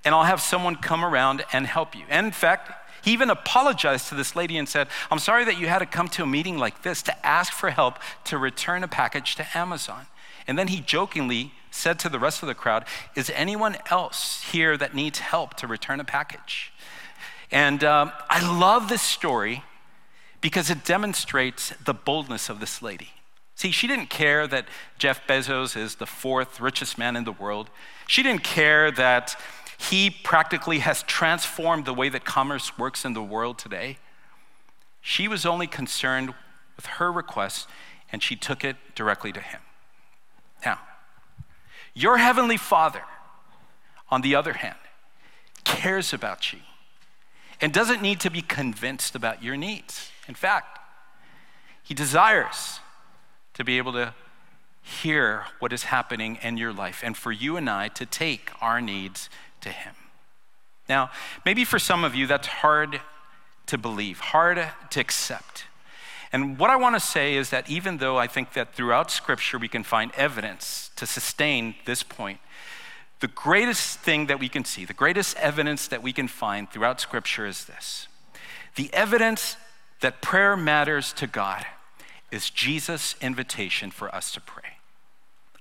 and 0.05 0.15
I'll 0.15 0.23
have 0.23 0.39
someone 0.39 0.77
come 0.77 1.03
around 1.03 1.43
and 1.51 1.67
help 1.67 1.93
you. 1.93 2.05
And 2.07 2.25
in 2.25 2.31
fact, 2.31 2.71
he 3.03 3.11
even 3.11 3.29
apologized 3.29 4.07
to 4.09 4.15
this 4.15 4.37
lady 4.37 4.57
and 4.57 4.67
said, 4.69 4.87
I'm 5.11 5.19
sorry 5.19 5.43
that 5.45 5.59
you 5.59 5.67
had 5.67 5.79
to 5.79 5.85
come 5.85 6.07
to 6.09 6.23
a 6.23 6.27
meeting 6.27 6.57
like 6.57 6.83
this 6.83 7.01
to 7.03 7.25
ask 7.25 7.51
for 7.51 7.69
help 7.69 7.99
to 8.25 8.37
return 8.37 8.83
a 8.83 8.87
package 8.87 9.35
to 9.35 9.57
Amazon. 9.57 10.07
And 10.47 10.57
then 10.57 10.69
he 10.69 10.79
jokingly 10.79 11.51
said 11.77 11.99
to 11.99 12.09
the 12.09 12.19
rest 12.19 12.41
of 12.41 12.47
the 12.47 12.55
crowd, 12.55 12.85
Is 13.15 13.31
anyone 13.33 13.77
else 13.89 14.43
here 14.51 14.75
that 14.77 14.93
needs 14.93 15.19
help 15.19 15.53
to 15.55 15.67
return 15.67 15.99
a 15.99 16.03
package? 16.03 16.73
And 17.51 17.83
um, 17.83 18.11
I 18.29 18.45
love 18.59 18.89
this 18.89 19.01
story 19.01 19.63
because 20.41 20.69
it 20.69 20.83
demonstrates 20.83 21.73
the 21.83 21.93
boldness 21.93 22.49
of 22.49 22.59
this 22.59 22.81
lady. 22.81 23.09
See, 23.55 23.71
she 23.71 23.87
didn't 23.87 24.09
care 24.09 24.45
that 24.47 24.67
Jeff 24.99 25.25
Bezos 25.25 25.75
is 25.75 25.95
the 25.95 26.05
fourth 26.05 26.59
richest 26.59 26.97
man 26.97 27.15
in 27.15 27.23
the 27.23 27.31
world. 27.31 27.69
She 28.05 28.21
didn't 28.21 28.43
care 28.43 28.91
that 28.91 29.35
he 29.77 30.09
practically 30.09 30.79
has 30.79 31.03
transformed 31.03 31.85
the 31.85 31.93
way 31.93 32.09
that 32.09 32.25
commerce 32.25 32.77
works 32.77 33.05
in 33.05 33.13
the 33.13 33.23
world 33.23 33.57
today. 33.57 33.97
She 35.01 35.27
was 35.27 35.45
only 35.45 35.67
concerned 35.67 36.33
with 36.75 36.85
her 36.85 37.11
request, 37.11 37.67
and 38.11 38.21
she 38.21 38.35
took 38.35 38.63
it 38.63 38.75
directly 38.93 39.31
to 39.31 39.39
him. 39.39 39.61
Now, 40.65 40.79
your 41.97 42.17
heavenly 42.17 42.57
Father, 42.57 43.01
on 44.09 44.21
the 44.21 44.35
other 44.35 44.53
hand, 44.53 44.77
cares 45.63 46.13
about 46.13 46.53
you 46.53 46.59
and 47.59 47.73
doesn't 47.73 48.01
need 48.01 48.19
to 48.19 48.29
be 48.29 48.41
convinced 48.41 49.15
about 49.15 49.41
your 49.41 49.57
needs. 49.57 50.11
In 50.27 50.35
fact, 50.35 50.79
he 51.81 51.95
desires 51.95 52.79
to 53.55 53.63
be 53.63 53.79
able 53.79 53.93
to 53.93 54.13
hear 54.81 55.45
what 55.59 55.73
is 55.73 55.83
happening 55.83 56.37
in 56.41 56.57
your 56.57 56.71
life 56.71 57.01
and 57.03 57.17
for 57.17 57.31
you 57.31 57.57
and 57.57 57.67
I 57.69 57.87
to 57.89 58.05
take 58.05 58.51
our 58.61 58.79
needs 58.79 59.29
to 59.61 59.69
him. 59.69 59.95
Now, 60.87 61.09
maybe 61.45 61.65
for 61.65 61.79
some 61.79 62.03
of 62.03 62.13
you, 62.13 62.27
that's 62.27 62.47
hard 62.47 63.01
to 63.65 63.77
believe, 63.77 64.19
hard 64.19 64.65
to 64.91 64.99
accept. 64.99 65.65
And 66.31 66.59
what 66.59 66.69
I 66.69 66.75
want 66.75 66.95
to 66.95 66.99
say 66.99 67.35
is 67.35 67.49
that 67.51 67.69
even 67.69 67.97
though 67.97 68.17
I 68.17 68.27
think 68.27 68.53
that 68.53 68.73
throughout 68.73 69.11
Scripture 69.11 69.57
we 69.57 69.67
can 69.67 69.83
find 69.83 70.11
evidence 70.15 70.91
to 70.97 71.05
sustain 71.05 71.75
this 71.85 72.03
point, 72.03 72.39
the 73.19 73.27
greatest 73.27 73.99
thing 73.99 74.27
that 74.27 74.39
we 74.39 74.49
can 74.49 74.63
see, 74.63 74.85
the 74.85 74.93
greatest 74.93 75.37
evidence 75.37 75.87
that 75.87 76.03
we 76.03 76.13
can 76.13 76.27
find 76.27 76.69
throughout 76.69 76.99
Scripture 76.99 77.45
is 77.45 77.65
this 77.65 78.07
the 78.75 78.93
evidence 78.93 79.57
that 80.01 80.21
prayer 80.21 80.55
matters 80.55 81.13
to 81.13 81.25
God 81.27 81.65
is 82.31 82.49
Jesus' 82.49 83.15
invitation 83.21 83.89
for 83.89 84.13
us 84.13 84.31
to 84.33 84.41
pray. 84.41 84.77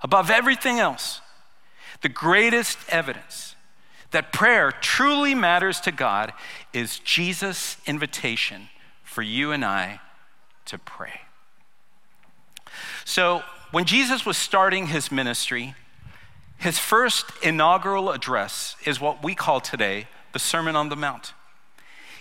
Above 0.02 0.30
everything 0.30 0.78
else, 0.78 1.20
the 2.02 2.08
greatest 2.08 2.78
evidence 2.88 3.54
that 4.10 4.32
prayer 4.32 4.70
truly 4.70 5.34
matters 5.34 5.80
to 5.80 5.92
God 5.92 6.32
is 6.72 6.98
Jesus' 6.98 7.78
invitation 7.86 8.68
for 9.02 9.22
you 9.22 9.52
and 9.52 9.64
I 9.64 10.00
to 10.66 10.78
pray. 10.78 11.20
So, 13.04 13.42
when 13.70 13.84
Jesus 13.84 14.24
was 14.24 14.36
starting 14.36 14.86
his 14.86 15.10
ministry, 15.10 15.74
his 16.58 16.78
first 16.78 17.26
inaugural 17.42 18.10
address 18.10 18.76
is 18.84 19.00
what 19.00 19.22
we 19.22 19.34
call 19.34 19.60
today 19.60 20.08
the 20.32 20.38
Sermon 20.38 20.76
on 20.76 20.88
the 20.88 20.96
Mount. 20.96 21.34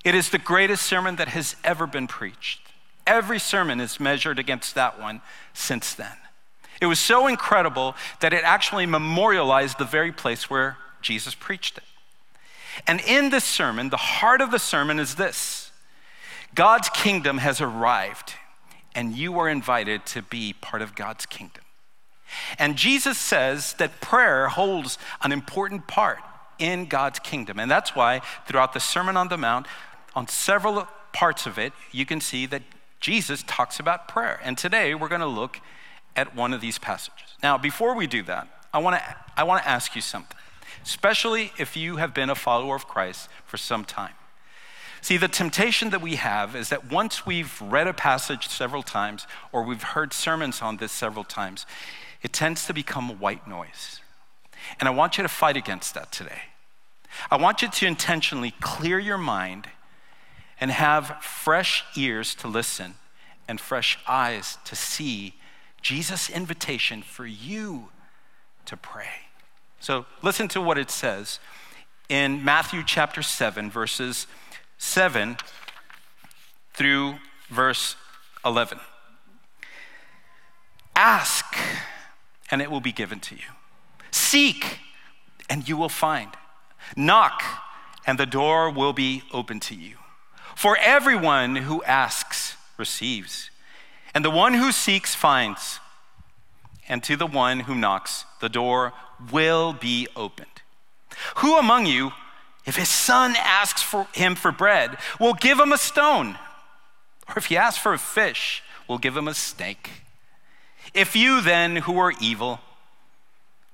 It 0.03 0.15
is 0.15 0.29
the 0.29 0.37
greatest 0.37 0.85
sermon 0.85 1.15
that 1.17 1.29
has 1.29 1.55
ever 1.63 1.87
been 1.87 2.07
preached. 2.07 2.61
Every 3.07 3.39
sermon 3.39 3.79
is 3.79 3.99
measured 3.99 4.39
against 4.39 4.75
that 4.75 4.99
one 4.99 5.21
since 5.53 5.93
then. 5.93 6.17
It 6.81 6.87
was 6.87 6.99
so 6.99 7.27
incredible 7.27 7.95
that 8.19 8.33
it 8.33 8.43
actually 8.43 8.85
memorialized 8.85 9.77
the 9.77 9.85
very 9.85 10.11
place 10.11 10.49
where 10.49 10.77
Jesus 11.01 11.35
preached 11.35 11.77
it. 11.77 11.83
And 12.85 12.99
in 13.01 13.29
this 13.29 13.45
sermon, 13.45 13.89
the 13.89 13.97
heart 13.97 14.41
of 14.41 14.51
the 14.51 14.59
sermon 14.59 14.99
is 14.99 15.15
this 15.15 15.64
God's 16.55 16.89
kingdom 16.89 17.39
has 17.39 17.59
arrived, 17.59 18.33
and 18.95 19.15
you 19.15 19.37
are 19.39 19.49
invited 19.49 20.05
to 20.07 20.21
be 20.21 20.53
part 20.53 20.81
of 20.81 20.95
God's 20.95 21.25
kingdom. 21.25 21.63
And 22.57 22.77
Jesus 22.77 23.17
says 23.17 23.73
that 23.73 23.99
prayer 23.99 24.47
holds 24.47 24.97
an 25.21 25.33
important 25.33 25.87
part 25.87 26.19
in 26.57 26.85
God's 26.85 27.19
kingdom. 27.19 27.59
And 27.59 27.69
that's 27.69 27.93
why 27.95 28.21
throughout 28.47 28.73
the 28.73 28.79
Sermon 28.79 29.17
on 29.17 29.27
the 29.27 29.37
Mount, 29.37 29.67
on 30.15 30.27
several 30.27 30.87
parts 31.11 31.45
of 31.45 31.59
it, 31.59 31.73
you 31.91 32.05
can 32.05 32.21
see 32.21 32.45
that 32.45 32.63
Jesus 33.01 33.43
talks 33.45 33.79
about 33.79 34.07
prayer. 34.07 34.39
And 34.41 34.57
today 34.57 34.95
we're 34.95 35.09
going 35.09 35.21
to 35.21 35.27
look 35.27 35.59
at 36.15 36.35
one 36.35 36.53
of 36.53 36.61
these 36.61 36.79
passages. 36.79 37.35
Now, 37.43 37.57
before 37.57 37.95
we 37.95 38.07
do 38.07 38.23
that, 38.23 38.47
I 38.73 38.79
want 38.79 38.95
to 38.95 39.15
I 39.37 39.43
want 39.43 39.63
to 39.63 39.69
ask 39.69 39.95
you 39.95 40.01
something, 40.01 40.37
especially 40.83 41.51
if 41.57 41.75
you 41.75 41.97
have 41.97 42.13
been 42.13 42.29
a 42.29 42.35
follower 42.35 42.75
of 42.75 42.87
Christ 42.87 43.29
for 43.45 43.57
some 43.57 43.83
time. 43.83 44.13
See, 45.05 45.17
the 45.17 45.27
temptation 45.27 45.91
that 45.91 46.01
we 46.01 46.15
have 46.15 46.55
is 46.55 46.69
that 46.69 46.91
once 46.91 47.27
we've 47.27 47.61
read 47.61 47.85
a 47.85 47.93
passage 47.93 48.47
several 48.47 48.81
times 48.81 49.27
or 49.51 49.61
we've 49.61 49.83
heard 49.83 50.13
sermons 50.13 50.63
on 50.63 50.77
this 50.77 50.91
several 50.91 51.23
times, 51.23 51.67
it 52.23 52.33
tends 52.33 52.65
to 52.65 52.73
become 52.73 53.19
white 53.19 53.47
noise. 53.47 54.01
And 54.79 54.89
I 54.89 54.91
want 54.91 55.19
you 55.19 55.21
to 55.21 55.29
fight 55.29 55.57
against 55.57 55.93
that 55.93 56.11
today. 56.11 56.41
I 57.29 57.37
want 57.37 57.61
you 57.61 57.69
to 57.69 57.85
intentionally 57.85 58.55
clear 58.61 58.97
your 58.97 59.19
mind 59.19 59.67
and 60.59 60.71
have 60.71 61.23
fresh 61.23 61.83
ears 61.95 62.33
to 62.37 62.47
listen 62.47 62.95
and 63.47 63.61
fresh 63.61 63.99
eyes 64.07 64.57
to 64.65 64.75
see 64.75 65.35
Jesus' 65.83 66.31
invitation 66.31 67.03
for 67.03 67.27
you 67.27 67.89
to 68.65 68.75
pray. 68.75 69.27
So 69.79 70.07
listen 70.23 70.47
to 70.47 70.61
what 70.61 70.79
it 70.79 70.89
says 70.89 71.37
in 72.09 72.43
Matthew 72.43 72.83
chapter 72.83 73.21
7, 73.21 73.69
verses 73.69 74.25
7 74.77 75.37
through 76.73 77.15
verse 77.49 77.95
11. 78.43 78.79
Ask 80.95 81.55
and 82.51 82.61
it 82.61 82.69
will 82.69 82.81
be 82.81 82.91
given 82.91 83.19
to 83.19 83.35
you. 83.35 83.51
Seek, 84.11 84.79
and 85.49 85.67
you 85.67 85.77
will 85.77 85.89
find. 85.89 86.29
Knock, 86.95 87.43
and 88.05 88.19
the 88.19 88.25
door 88.25 88.69
will 88.69 88.93
be 88.93 89.23
open 89.33 89.59
to 89.61 89.75
you. 89.75 89.97
For 90.55 90.77
everyone 90.77 91.57
who 91.57 91.83
asks 91.83 92.55
receives, 92.77 93.49
and 94.13 94.23
the 94.23 94.29
one 94.29 94.53
who 94.53 94.71
seeks 94.71 95.15
finds. 95.15 95.79
And 96.87 97.03
to 97.03 97.15
the 97.15 97.25
one 97.25 97.61
who 97.61 97.73
knocks, 97.73 98.25
the 98.41 98.49
door 98.49 98.93
will 99.31 99.73
be 99.73 100.07
opened. 100.15 100.61
Who 101.37 101.57
among 101.57 101.87
you, 101.87 102.11
if 102.65 102.75
his 102.75 102.89
son 102.89 103.35
asks 103.37 103.81
for 103.81 104.07
him 104.13 104.35
for 104.35 104.51
bread, 104.51 104.97
we'll 105.19 105.33
give 105.33 105.59
him 105.59 105.71
a 105.71 105.77
stone? 105.77 106.37
Or 107.27 107.37
if 107.37 107.45
he 107.45 107.57
asks 107.57 107.81
for 107.81 107.93
a 107.93 107.99
fish, 107.99 108.63
we'll 108.87 108.97
give 108.97 109.15
him 109.15 109.27
a 109.27 109.33
snake? 109.33 109.89
If 110.93 111.15
you 111.15 111.41
then, 111.41 111.77
who 111.77 111.97
are 111.97 112.13
evil, 112.21 112.59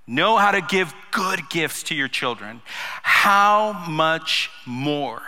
know 0.07 0.37
how 0.37 0.51
to 0.51 0.61
give 0.61 0.93
good 1.11 1.49
gifts 1.49 1.83
to 1.83 1.95
your 1.95 2.07
children, 2.07 2.61
how 3.03 3.73
much 3.87 4.49
more 4.65 5.21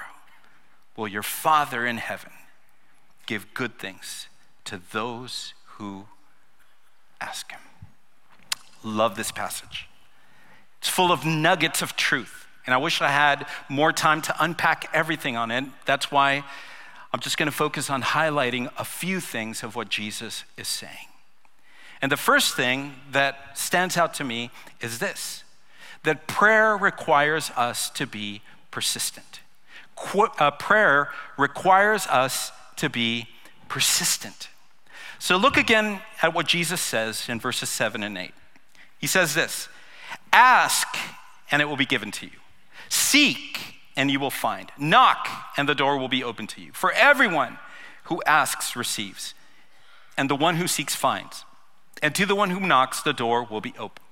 will 0.96 1.08
your 1.08 1.24
Father 1.24 1.86
in 1.86 1.98
heaven 1.98 2.32
give 3.26 3.54
good 3.54 3.80
things 3.80 4.28
to 4.66 4.82
those 4.92 5.54
who 5.66 6.06
ask 7.22 7.52
Him? 7.52 7.60
Love 8.84 9.16
this 9.16 9.32
passage. 9.32 9.88
It's 10.80 10.90
full 10.90 11.12
of 11.12 11.26
nuggets 11.26 11.82
of 11.82 11.96
truth. 11.96 12.43
And 12.66 12.74
I 12.74 12.78
wish 12.78 13.02
I 13.02 13.10
had 13.10 13.46
more 13.70 13.92
time 13.92 14.22
to 14.24 14.36
unpack 14.40 14.90
everything 14.94 15.36
on 15.36 15.52
it. 15.52 15.66
That's 15.86 16.12
why 16.12 16.44
I'm 17.14 17.20
just 17.20 17.38
going 17.38 17.50
to 17.50 17.56
focus 17.56 17.90
on 17.90 18.02
highlighting 18.02 18.72
a 18.78 18.86
few 18.86 19.20
things 19.20 19.64
of 19.64 19.76
what 19.76 19.90
Jesus 19.90 20.46
is 20.58 20.68
saying. 20.68 21.08
And 22.02 22.12
the 22.12 22.18
first 22.18 22.56
thing 22.56 22.96
that 23.12 23.58
stands 23.58 23.98
out 23.98 24.14
to 24.16 24.24
me 24.24 24.52
is 24.82 25.00
this 25.00 25.44
that 26.04 26.28
prayer 26.28 26.76
requires 26.76 27.50
us 27.52 27.90
to 27.92 28.06
be 28.06 28.42
persistent. 28.72 29.40
qu- 29.96 30.28
uh, 30.38 30.52
prayer 30.52 31.10
requires 31.38 32.08
us 32.08 32.52
to 32.76 32.90
be 32.90 33.28
persistent. 33.70 34.50
So 35.20 35.38
look 35.38 35.56
again 35.56 36.02
at 36.22 36.34
what 36.34 36.48
Jesus 36.48 36.82
says 36.82 37.30
in 37.30 37.40
verses 37.40 37.70
7 37.70 38.04
and 38.04 38.18
8. 38.18 38.34
He 39.00 39.08
says 39.08 39.34
this 39.34 39.70
Ask, 40.34 40.88
and 41.52 41.62
it 41.62 41.66
will 41.66 41.78
be 41.78 41.86
given 41.86 42.12
to 42.12 42.26
you. 42.26 42.43
Seek, 42.94 43.60
and 43.96 44.12
you 44.12 44.20
will 44.20 44.30
find. 44.30 44.72
Knock, 44.78 45.28
and 45.58 45.68
the 45.68 45.74
door 45.74 45.98
will 45.98 46.08
be 46.08 46.24
open 46.24 46.46
to 46.48 46.62
you. 46.62 46.72
For 46.74 46.92
everyone 46.92 47.58
who 48.04 48.22
asks 48.28 48.76
receives, 48.76 49.34
and 50.16 50.30
the 50.30 50.36
one 50.36 50.58
who 50.58 50.68
seeks 50.68 50.94
finds. 50.94 51.44
And 52.04 52.14
to 52.14 52.28
the 52.28 52.36
one 52.36 52.52
who 52.52 52.60
knocks, 52.60 53.02
the 53.02 53.12
door 53.12 53.44
will 53.44 53.62
be 53.62 53.74
open. 53.80 54.04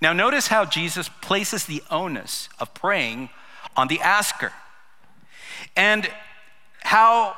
Now, 0.00 0.12
notice 0.12 0.48
how 0.48 0.64
Jesus 0.64 1.08
places 1.20 1.66
the 1.66 1.80
onus 1.92 2.48
of 2.58 2.74
praying 2.74 3.30
on 3.76 3.86
the 3.86 4.00
asker, 4.00 4.52
and 5.76 6.10
how 6.82 7.36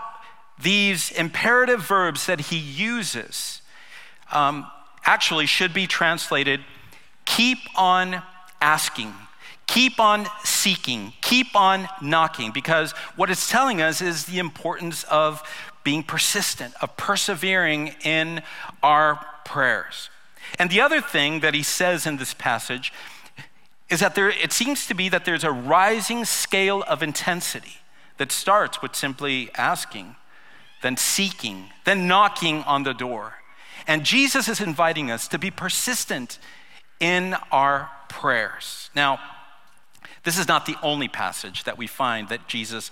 these 0.63 1.11
imperative 1.11 1.83
verbs 1.83 2.25
that 2.25 2.41
he 2.41 2.57
uses 2.57 3.61
um, 4.33 4.67
actually 5.05 5.45
should 5.45 5.75
be 5.75 5.87
translated 5.87 6.61
keep 7.27 7.59
on 7.77 8.23
asking, 8.63 9.13
keep 9.71 10.01
on 10.01 10.27
seeking, 10.43 11.13
keep 11.21 11.55
on 11.55 11.89
knocking, 12.03 12.51
because 12.51 12.91
what 13.15 13.31
it's 13.31 13.49
telling 13.49 13.81
us 13.81 14.03
is 14.03 14.25
the 14.25 14.41
importance 14.41 15.05
of 15.05 15.43
being 15.85 16.03
persistent, 16.03 16.75
of 16.83 16.97
persevering 16.97 17.95
in 18.03 18.43
our 18.83 19.25
prayers. 19.45 20.11
And 20.59 20.71
the 20.71 20.81
other 20.81 21.01
thing 21.01 21.41
that 21.41 21.55
he 21.55 21.63
says 21.63 22.05
in 22.05 22.17
this 22.17 22.35
passage 22.35 22.93
is 23.89 24.01
that 24.01 24.17
there, 24.17 24.31
it 24.31 24.53
seems 24.53 24.87
to 24.89 24.95
be 24.95 25.09
that 25.09 25.25
there's 25.25 25.45
a 25.45 25.53
rising 25.53 26.25
scale 26.25 26.83
of 26.89 27.01
intensity 27.01 27.79
that 28.19 28.33
starts 28.33 28.83
with 28.83 28.97
simply 28.97 29.51
asking 29.55 30.17
then 30.83 30.97
seeking, 30.97 31.67
then 31.85 32.09
knocking 32.09 32.63
on 32.65 32.83
the 32.85 32.95
door. 32.95 33.35
And 33.87 34.05
Jesus 34.05 34.49
is 34.49 34.61
inviting 34.61 35.11
us 35.11 35.29
to 35.29 35.39
be 35.39 35.51
persistent 35.51 36.39
in 36.99 37.37
our 37.53 37.91
prayers. 38.09 38.91
Now, 38.95 39.21
this 40.25 40.39
is 40.39 40.49
not 40.49 40.67
the 40.67 40.77
only 40.83 41.09
passage 41.09 41.65
that 41.65 41.79
we 41.79 41.87
find 41.87 42.29
that 42.29 42.47
Jesus 42.47 42.91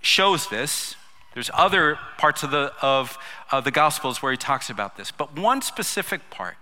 shows 0.00 0.48
this. 0.48 0.96
There's 1.32 1.50
other 1.54 1.98
parts 2.18 2.42
of 2.42 2.50
the, 2.50 2.72
of, 2.80 3.18
of 3.50 3.64
the 3.64 3.70
Gospels 3.70 4.22
where 4.22 4.32
he 4.32 4.38
talks 4.38 4.70
about 4.70 4.96
this. 4.96 5.10
But 5.10 5.36
one 5.36 5.62
specific 5.62 6.30
part 6.30 6.56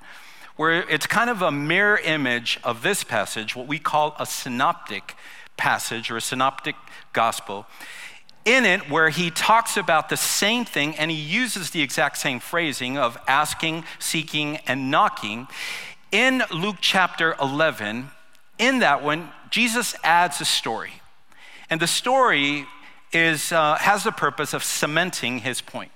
where 0.57 0.89
it's 0.89 1.07
kind 1.07 1.31
of 1.31 1.43
a 1.43 1.51
mirror 1.51 1.99
image 1.99 2.61
of 2.63 2.83
this 2.83 3.05
passage, 3.05 3.57
what 3.57 3.67
we 3.67 3.79
call 3.79 4.15
a 4.19 4.27
synoptic 4.27 5.17
passage 5.57 6.11
or 6.11 6.17
a 6.19 6.21
synoptic 6.21 6.77
gospel, 7.13 7.67
in 8.45 8.65
it 8.65 8.91
where 8.91 9.09
he 9.09 9.31
talks 9.31 9.77
about 9.77 10.09
the 10.09 10.17
same 10.17 10.65
thing 10.65 10.97
and 10.97 11.11
he 11.11 11.17
uses 11.17 11.71
the 11.71 11.81
exact 11.81 12.19
same 12.19 12.41
phrasing 12.41 12.99
of 12.99 13.17
asking, 13.27 13.85
seeking, 13.99 14.57
and 14.67 14.91
knocking. 14.91 15.47
In 16.11 16.43
Luke 16.53 16.77
chapter 16.81 17.35
11, 17.41 18.11
in 18.59 18.81
that 18.81 19.03
one, 19.03 19.31
Jesus 19.53 19.95
adds 20.03 20.41
a 20.41 20.47
story. 20.47 20.95
And 21.69 21.79
the 21.79 21.87
story 21.87 22.67
is, 23.13 23.53
uh, 23.53 23.77
has 23.77 24.03
the 24.03 24.11
purpose 24.11 24.55
of 24.55 24.65
cementing 24.65 25.41
his 25.41 25.61
point. 25.61 25.93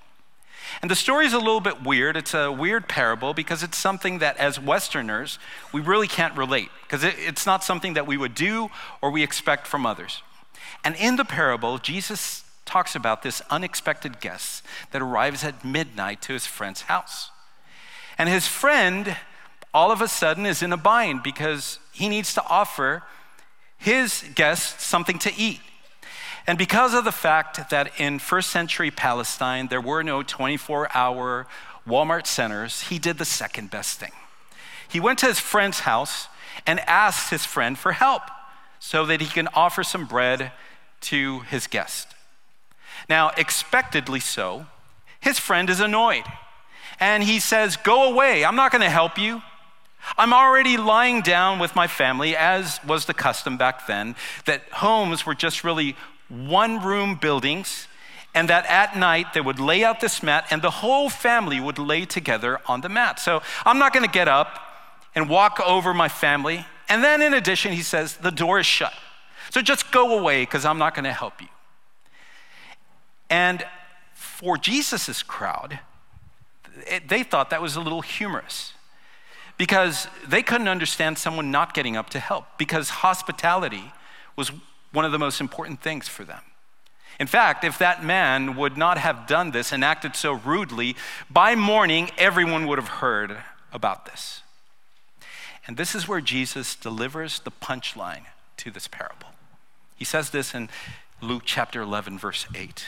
And 0.81 0.91
the 0.91 0.95
story 0.95 1.25
is 1.25 1.33
a 1.33 1.39
little 1.39 1.59
bit 1.59 1.83
weird. 1.83 2.15
It's 2.15 2.35
a 2.35 2.51
weird 2.51 2.87
parable 2.87 3.33
because 3.33 3.63
it's 3.63 3.77
something 3.77 4.19
that, 4.19 4.37
as 4.37 4.59
Westerners, 4.59 5.39
we 5.73 5.81
really 5.81 6.07
can't 6.07 6.37
relate 6.37 6.69
because 6.83 7.03
it, 7.03 7.15
it's 7.17 7.47
not 7.47 7.63
something 7.63 7.95
that 7.95 8.05
we 8.05 8.15
would 8.15 8.35
do 8.35 8.69
or 9.01 9.09
we 9.09 9.23
expect 9.23 9.65
from 9.65 9.87
others. 9.87 10.21
And 10.83 10.95
in 10.95 11.15
the 11.15 11.25
parable, 11.25 11.79
Jesus 11.79 12.43
talks 12.65 12.95
about 12.95 13.23
this 13.23 13.41
unexpected 13.49 14.19
guest 14.19 14.63
that 14.91 15.01
arrives 15.01 15.43
at 15.43 15.65
midnight 15.65 16.21
to 16.23 16.33
his 16.33 16.45
friend's 16.45 16.81
house. 16.81 17.31
And 18.19 18.29
his 18.29 18.45
friend, 18.45 19.17
all 19.73 19.91
of 19.91 20.01
a 20.01 20.07
sudden, 20.07 20.45
is 20.45 20.61
in 20.61 20.71
a 20.71 20.77
bind 20.77 21.23
because 21.23 21.79
he 21.91 22.07
needs 22.07 22.35
to 22.35 22.45
offer 22.45 23.01
his 23.77 24.23
guest 24.35 24.81
something 24.81 25.19
to 25.19 25.33
eat. 25.35 25.59
And 26.45 26.57
because 26.57 26.93
of 26.93 27.03
the 27.03 27.11
fact 27.11 27.69
that 27.69 27.91
in 27.99 28.19
first 28.19 28.49
century 28.49 28.89
Palestine 28.89 29.67
there 29.67 29.81
were 29.81 30.03
no 30.03 30.23
24 30.23 30.95
hour 30.95 31.47
Walmart 31.87 32.25
centers, 32.25 32.83
he 32.83 32.99
did 32.99 33.17
the 33.17 33.25
second 33.25 33.69
best 33.69 33.99
thing. 33.99 34.11
He 34.87 34.99
went 34.99 35.19
to 35.19 35.25
his 35.25 35.39
friend's 35.39 35.81
house 35.81 36.27
and 36.65 36.79
asked 36.81 37.29
his 37.29 37.45
friend 37.45 37.77
for 37.77 37.93
help 37.93 38.23
so 38.79 39.05
that 39.05 39.21
he 39.21 39.27
can 39.27 39.47
offer 39.53 39.83
some 39.83 40.05
bread 40.05 40.51
to 41.01 41.41
his 41.41 41.67
guest. 41.67 42.07
Now, 43.09 43.31
expectedly 43.37 44.19
so, 44.19 44.65
his 45.19 45.39
friend 45.39 45.69
is 45.69 45.79
annoyed. 45.79 46.25
And 46.99 47.23
he 47.23 47.39
says, 47.39 47.77
Go 47.77 48.11
away, 48.11 48.43
I'm 48.43 48.55
not 48.55 48.71
going 48.71 48.81
to 48.81 48.89
help 48.89 49.17
you. 49.17 49.41
I'm 50.17 50.33
already 50.33 50.77
lying 50.77 51.21
down 51.21 51.59
with 51.59 51.75
my 51.75 51.87
family, 51.87 52.35
as 52.35 52.79
was 52.85 53.05
the 53.05 53.13
custom 53.13 53.57
back 53.57 53.87
then, 53.87 54.15
that 54.45 54.63
homes 54.71 55.25
were 55.25 55.35
just 55.35 55.63
really 55.63 55.95
one 56.29 56.81
room 56.81 57.15
buildings, 57.15 57.87
and 58.33 58.49
that 58.49 58.65
at 58.67 58.95
night 58.95 59.33
they 59.33 59.41
would 59.41 59.59
lay 59.59 59.83
out 59.83 59.99
this 59.99 60.21
mat, 60.21 60.45
and 60.51 60.61
the 60.61 60.69
whole 60.69 61.09
family 61.09 61.59
would 61.59 61.79
lay 61.79 62.05
together 62.05 62.59
on 62.67 62.81
the 62.81 62.89
mat. 62.89 63.19
So 63.19 63.41
I'm 63.65 63.79
not 63.79 63.93
going 63.93 64.05
to 64.05 64.11
get 64.11 64.27
up 64.27 64.59
and 65.15 65.29
walk 65.29 65.59
over 65.59 65.93
my 65.93 66.07
family. 66.07 66.65
And 66.89 67.03
then, 67.03 67.21
in 67.21 67.33
addition, 67.33 67.73
he 67.73 67.81
says, 67.81 68.17
The 68.17 68.31
door 68.31 68.59
is 68.59 68.65
shut. 68.65 68.93
So 69.49 69.61
just 69.61 69.91
go 69.91 70.17
away 70.17 70.43
because 70.43 70.65
I'm 70.65 70.77
not 70.77 70.93
going 70.93 71.05
to 71.05 71.13
help 71.13 71.41
you. 71.41 71.47
And 73.29 73.65
for 74.13 74.57
Jesus' 74.57 75.23
crowd, 75.23 75.79
they 77.07 77.23
thought 77.23 77.49
that 77.49 77.61
was 77.61 77.75
a 77.75 77.81
little 77.81 78.01
humorous 78.01 78.73
because 79.57 80.07
they 80.27 80.43
couldn't 80.43 80.67
understand 80.67 81.17
someone 81.17 81.51
not 81.51 81.73
getting 81.73 81.97
up 81.97 82.09
to 82.11 82.19
help 82.19 82.45
because 82.57 82.89
hospitality 82.89 83.91
was 84.35 84.51
one 84.91 85.05
of 85.05 85.11
the 85.11 85.19
most 85.19 85.41
important 85.41 85.81
things 85.81 86.07
for 86.07 86.23
them. 86.23 86.41
In 87.19 87.27
fact, 87.27 87.63
if 87.63 87.79
that 87.79 88.03
man 88.03 88.55
would 88.55 88.77
not 88.77 88.99
have 88.99 89.25
done 89.25 89.51
this 89.51 89.71
and 89.71 89.83
acted 89.83 90.15
so 90.15 90.33
rudely, 90.33 90.95
by 91.29 91.55
morning 91.55 92.11
everyone 92.17 92.67
would 92.67 92.77
have 92.77 92.87
heard 92.87 93.37
about 93.73 94.05
this. 94.05 94.43
And 95.65 95.77
this 95.77 95.95
is 95.95 96.07
where 96.07 96.21
Jesus 96.21 96.75
delivers 96.75 97.39
the 97.39 97.51
punchline 97.51 98.25
to 98.57 98.71
this 98.71 98.87
parable. 98.87 99.29
He 99.95 100.05
says 100.05 100.29
this 100.29 100.53
in 100.53 100.69
Luke 101.19 101.43
chapter 101.45 101.81
11, 101.81 102.19
verse 102.19 102.45
8. 102.53 102.85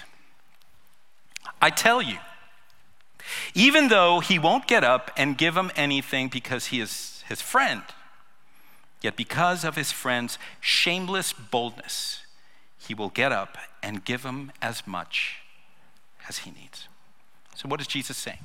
I 1.62 1.72
tell 1.72 2.02
you, 2.02 2.18
even 3.54 3.88
though 3.88 4.20
he 4.20 4.40
won't 4.40 4.68
get 4.68 4.84
up 4.84 5.12
and 5.18 5.38
give 5.38 5.56
him 5.56 5.72
anything 5.76 6.28
because 6.28 6.68
he 6.68 6.80
is 6.80 7.24
his 7.28 7.42
friend, 7.42 7.84
yet 9.02 9.16
because 9.16 9.64
of 9.64 9.76
his 9.76 9.92
friend's 9.92 10.38
shameless 10.60 11.34
boldness, 11.34 12.22
he 12.78 12.94
will 12.94 13.10
get 13.10 13.32
up 13.32 13.58
and 13.84 14.04
give 14.04 14.24
him 14.24 14.52
as 14.62 14.86
much 14.88 15.38
as 16.28 16.40
he 16.40 16.52
needs. 16.52 16.88
So, 17.56 17.68
what 17.68 17.82
is 17.82 17.88
Jesus 17.88 18.18
saying? 18.18 18.40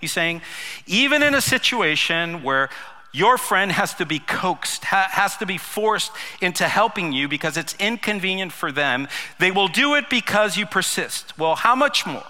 He's 0.00 0.12
saying, 0.12 0.42
even 0.86 1.22
in 1.22 1.34
a 1.34 1.40
situation 1.40 2.42
where 2.42 2.68
your 3.12 3.38
friend 3.38 3.70
has 3.72 3.94
to 3.94 4.06
be 4.06 4.18
coaxed, 4.18 4.84
ha- 4.84 5.08
has 5.10 5.36
to 5.36 5.46
be 5.46 5.56
forced 5.56 6.12
into 6.40 6.66
helping 6.66 7.12
you 7.12 7.28
because 7.28 7.56
it's 7.56 7.74
inconvenient 7.78 8.52
for 8.52 8.72
them, 8.72 9.08
they 9.38 9.50
will 9.50 9.68
do 9.68 9.94
it 9.94 10.10
because 10.10 10.56
you 10.56 10.66
persist. 10.66 11.38
Well, 11.38 11.54
how 11.54 11.76
much 11.76 12.06
more? 12.06 12.26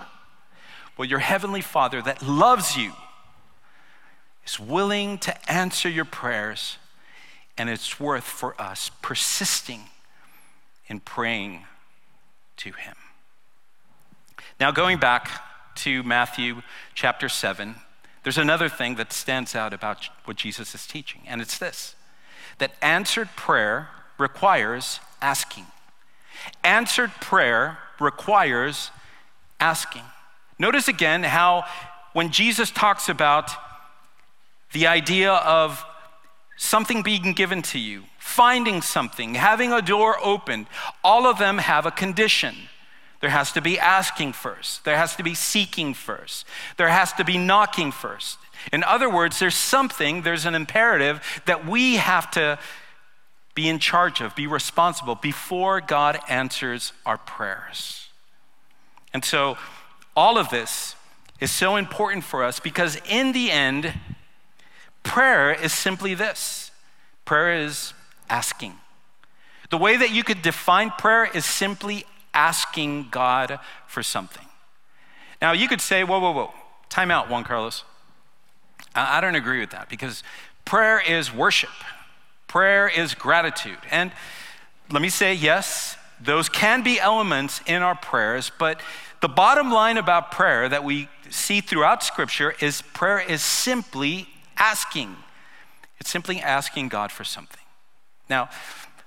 Well, 0.96 1.08
your 1.08 1.18
heavenly 1.18 1.60
Father 1.60 2.00
that 2.02 2.22
loves 2.22 2.76
you 2.76 2.92
is 4.46 4.60
willing 4.60 5.18
to 5.18 5.50
answer 5.50 5.88
your 5.88 6.04
prayers, 6.04 6.78
and 7.58 7.68
it's 7.68 7.98
worth 7.98 8.24
for 8.24 8.60
us 8.60 8.90
persisting 9.02 9.80
in 10.86 11.00
praying 11.00 11.64
to 12.58 12.72
Him. 12.72 12.94
Now, 14.60 14.70
going 14.70 14.98
back 14.98 15.30
to 15.76 16.02
Matthew 16.04 16.62
chapter 16.94 17.28
7, 17.28 17.74
there's 18.22 18.38
another 18.38 18.68
thing 18.68 18.94
that 18.94 19.12
stands 19.12 19.54
out 19.54 19.72
about 19.72 20.08
what 20.24 20.36
Jesus 20.36 20.74
is 20.74 20.86
teaching, 20.86 21.22
and 21.26 21.40
it's 21.40 21.58
this 21.58 21.94
that 22.58 22.72
answered 22.80 23.28
prayer 23.34 23.88
requires 24.16 25.00
asking. 25.20 25.66
Answered 26.62 27.10
prayer 27.20 27.78
requires 27.98 28.90
asking. 29.58 30.04
Notice 30.58 30.88
again 30.88 31.22
how 31.22 31.64
when 32.12 32.30
Jesus 32.30 32.70
talks 32.70 33.08
about 33.08 33.50
the 34.72 34.86
idea 34.86 35.32
of 35.32 35.84
something 36.56 37.02
being 37.02 37.32
given 37.32 37.62
to 37.62 37.78
you, 37.78 38.04
finding 38.18 38.82
something, 38.82 39.34
having 39.34 39.72
a 39.72 39.82
door 39.82 40.16
opened, 40.22 40.66
all 41.02 41.26
of 41.26 41.38
them 41.38 41.58
have 41.58 41.86
a 41.86 41.90
condition. 41.90 42.54
There 43.20 43.30
has 43.30 43.52
to 43.52 43.60
be 43.60 43.78
asking 43.78 44.34
first, 44.34 44.84
there 44.84 44.96
has 44.96 45.16
to 45.16 45.22
be 45.22 45.34
seeking 45.34 45.94
first, 45.94 46.46
there 46.76 46.88
has 46.88 47.12
to 47.14 47.24
be 47.24 47.38
knocking 47.38 47.90
first. 47.90 48.38
In 48.72 48.82
other 48.82 49.10
words, 49.10 49.38
there's 49.38 49.54
something, 49.54 50.22
there's 50.22 50.46
an 50.46 50.54
imperative 50.54 51.20
that 51.46 51.66
we 51.66 51.96
have 51.96 52.30
to 52.32 52.58
be 53.54 53.68
in 53.68 53.78
charge 53.78 54.20
of, 54.20 54.34
be 54.34 54.46
responsible 54.46 55.14
before 55.14 55.80
God 55.80 56.18
answers 56.28 56.92
our 57.06 57.18
prayers. 57.18 58.08
And 59.12 59.24
so, 59.24 59.56
all 60.16 60.38
of 60.38 60.50
this 60.50 60.94
is 61.40 61.50
so 61.50 61.76
important 61.76 62.24
for 62.24 62.44
us 62.44 62.60
because, 62.60 62.98
in 63.08 63.32
the 63.32 63.50
end, 63.50 63.92
prayer 65.02 65.52
is 65.52 65.72
simply 65.72 66.14
this 66.14 66.70
prayer 67.24 67.64
is 67.64 67.94
asking. 68.28 68.74
The 69.70 69.78
way 69.78 69.96
that 69.96 70.10
you 70.10 70.22
could 70.22 70.42
define 70.42 70.90
prayer 70.90 71.24
is 71.24 71.44
simply 71.44 72.04
asking 72.34 73.08
God 73.10 73.58
for 73.86 74.02
something. 74.02 74.46
Now, 75.40 75.52
you 75.52 75.68
could 75.68 75.80
say, 75.80 76.04
whoa, 76.04 76.18
whoa, 76.18 76.32
whoa, 76.32 76.54
time 76.88 77.10
out, 77.10 77.30
Juan 77.30 77.44
Carlos. 77.44 77.84
I 78.94 79.20
don't 79.20 79.34
agree 79.34 79.60
with 79.60 79.70
that 79.70 79.88
because 79.88 80.22
prayer 80.64 81.00
is 81.00 81.32
worship, 81.34 81.70
prayer 82.46 82.88
is 82.88 83.14
gratitude. 83.14 83.78
And 83.90 84.12
let 84.90 85.02
me 85.02 85.08
say, 85.08 85.34
yes, 85.34 85.96
those 86.20 86.48
can 86.48 86.82
be 86.82 87.00
elements 87.00 87.60
in 87.66 87.82
our 87.82 87.94
prayers, 87.94 88.52
but 88.58 88.80
the 89.24 89.28
bottom 89.28 89.70
line 89.70 89.96
about 89.96 90.30
prayer 90.30 90.68
that 90.68 90.84
we 90.84 91.08
see 91.30 91.62
throughout 91.62 92.02
Scripture 92.02 92.54
is 92.60 92.82
prayer 92.82 93.18
is 93.18 93.40
simply 93.40 94.28
asking. 94.58 95.16
It's 95.98 96.10
simply 96.10 96.42
asking 96.42 96.90
God 96.90 97.10
for 97.10 97.24
something. 97.24 97.62
Now, 98.28 98.50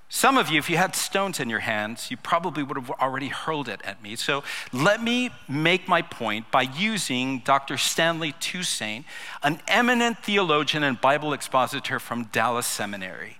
some 0.08 0.36
of 0.36 0.50
you, 0.50 0.58
if 0.58 0.68
you 0.68 0.76
had 0.76 0.96
stones 0.96 1.38
in 1.38 1.48
your 1.48 1.60
hands, 1.60 2.10
you 2.10 2.16
probably 2.16 2.64
would 2.64 2.76
have 2.76 2.90
already 2.90 3.28
hurled 3.28 3.68
it 3.68 3.80
at 3.84 4.02
me. 4.02 4.16
So 4.16 4.42
let 4.72 5.00
me 5.00 5.30
make 5.48 5.86
my 5.86 6.02
point 6.02 6.50
by 6.50 6.62
using 6.62 7.38
Dr. 7.44 7.76
Stanley 7.76 8.32
Toussaint, 8.40 9.04
an 9.44 9.60
eminent 9.68 10.18
theologian 10.24 10.82
and 10.82 11.00
Bible 11.00 11.32
expositor 11.32 12.00
from 12.00 12.24
Dallas 12.24 12.66
Seminary, 12.66 13.38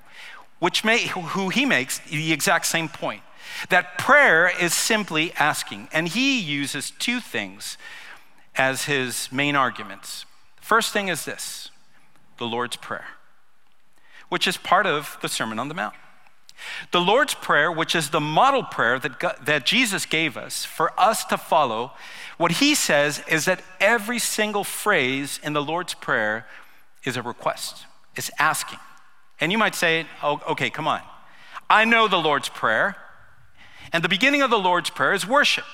which 0.60 0.84
may, 0.84 1.08
who 1.08 1.48
he 1.48 1.66
makes 1.66 1.98
the 1.98 2.32
exact 2.32 2.66
same 2.66 2.88
point 2.88 3.22
that 3.68 3.98
prayer 3.98 4.50
is 4.60 4.74
simply 4.74 5.32
asking. 5.38 5.88
And 5.92 6.08
he 6.08 6.40
uses 6.40 6.90
two 6.90 7.20
things 7.20 7.76
as 8.56 8.84
his 8.84 9.30
main 9.30 9.56
arguments. 9.56 10.24
First 10.60 10.92
thing 10.92 11.08
is 11.08 11.24
this 11.24 11.70
the 12.38 12.46
Lord's 12.46 12.76
Prayer, 12.76 13.06
which 14.28 14.46
is 14.46 14.56
part 14.56 14.86
of 14.86 15.16
the 15.22 15.28
Sermon 15.28 15.58
on 15.58 15.68
the 15.68 15.74
Mount. 15.74 15.94
The 16.90 17.00
Lord's 17.00 17.34
Prayer, 17.34 17.70
which 17.70 17.94
is 17.94 18.10
the 18.10 18.20
model 18.20 18.64
prayer 18.64 18.98
that, 18.98 19.20
God, 19.20 19.36
that 19.44 19.64
Jesus 19.64 20.06
gave 20.06 20.36
us 20.36 20.64
for 20.64 20.92
us 20.98 21.24
to 21.26 21.38
follow, 21.38 21.92
what 22.36 22.52
he 22.52 22.74
says 22.74 23.22
is 23.28 23.44
that 23.44 23.62
every 23.80 24.18
single 24.18 24.64
phrase 24.64 25.38
in 25.42 25.52
the 25.52 25.62
Lord's 25.62 25.94
Prayer 25.94 26.46
is 27.04 27.16
a 27.16 27.22
request, 27.22 27.86
it's 28.16 28.30
asking. 28.38 28.80
And 29.40 29.52
you 29.52 29.58
might 29.58 29.76
say, 29.76 30.06
oh, 30.22 30.40
okay, 30.48 30.68
come 30.68 30.88
on. 30.88 31.00
I 31.70 31.84
know 31.84 32.08
the 32.08 32.18
Lord's 32.18 32.48
Prayer, 32.48 32.96
and 33.92 34.02
the 34.02 34.08
beginning 34.08 34.42
of 34.42 34.50
the 34.50 34.58
Lord's 34.58 34.90
Prayer 34.90 35.14
is 35.14 35.26
worship, 35.26 35.64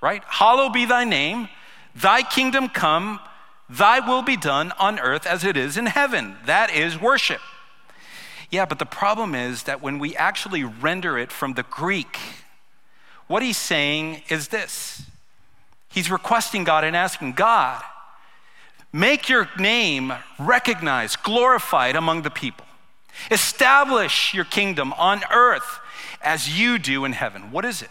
right? 0.00 0.22
Hallowed 0.26 0.72
be 0.72 0.86
thy 0.86 1.04
name, 1.04 1.48
thy 1.94 2.22
kingdom 2.22 2.68
come, 2.68 3.20
thy 3.68 4.00
will 4.00 4.22
be 4.22 4.36
done 4.36 4.72
on 4.78 4.98
earth 4.98 5.26
as 5.26 5.44
it 5.44 5.56
is 5.56 5.76
in 5.76 5.86
heaven. 5.86 6.36
That 6.46 6.74
is 6.74 7.00
worship. 7.00 7.40
Yeah, 8.50 8.64
but 8.64 8.78
the 8.80 8.86
problem 8.86 9.34
is 9.34 9.64
that 9.64 9.80
when 9.80 9.98
we 9.98 10.16
actually 10.16 10.64
render 10.64 11.16
it 11.16 11.30
from 11.30 11.54
the 11.54 11.62
Greek, 11.62 12.18
what 13.28 13.42
he's 13.42 13.56
saying 13.56 14.22
is 14.28 14.48
this 14.48 15.02
He's 15.88 16.10
requesting 16.10 16.64
God 16.64 16.84
and 16.84 16.96
asking 16.96 17.32
God, 17.32 17.82
make 18.92 19.28
your 19.28 19.48
name 19.58 20.12
recognized, 20.38 21.22
glorified 21.22 21.96
among 21.96 22.22
the 22.22 22.30
people. 22.30 22.64
Establish 23.30 24.32
your 24.32 24.44
kingdom 24.44 24.92
on 24.94 25.22
earth 25.32 25.79
as 26.22 26.58
you 26.58 26.78
do 26.78 27.04
in 27.04 27.12
heaven. 27.12 27.50
What 27.50 27.64
is 27.64 27.82
it? 27.82 27.90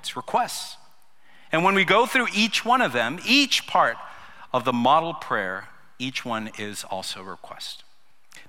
It's 0.00 0.16
requests. 0.16 0.76
And 1.52 1.64
when 1.64 1.74
we 1.74 1.84
go 1.84 2.06
through 2.06 2.28
each 2.34 2.64
one 2.64 2.82
of 2.82 2.92
them, 2.92 3.18
each 3.26 3.66
part 3.66 3.96
of 4.52 4.64
the 4.64 4.72
model 4.72 5.14
prayer, 5.14 5.68
each 5.98 6.24
one 6.24 6.50
is 6.58 6.84
also 6.84 7.20
a 7.20 7.24
request. 7.24 7.84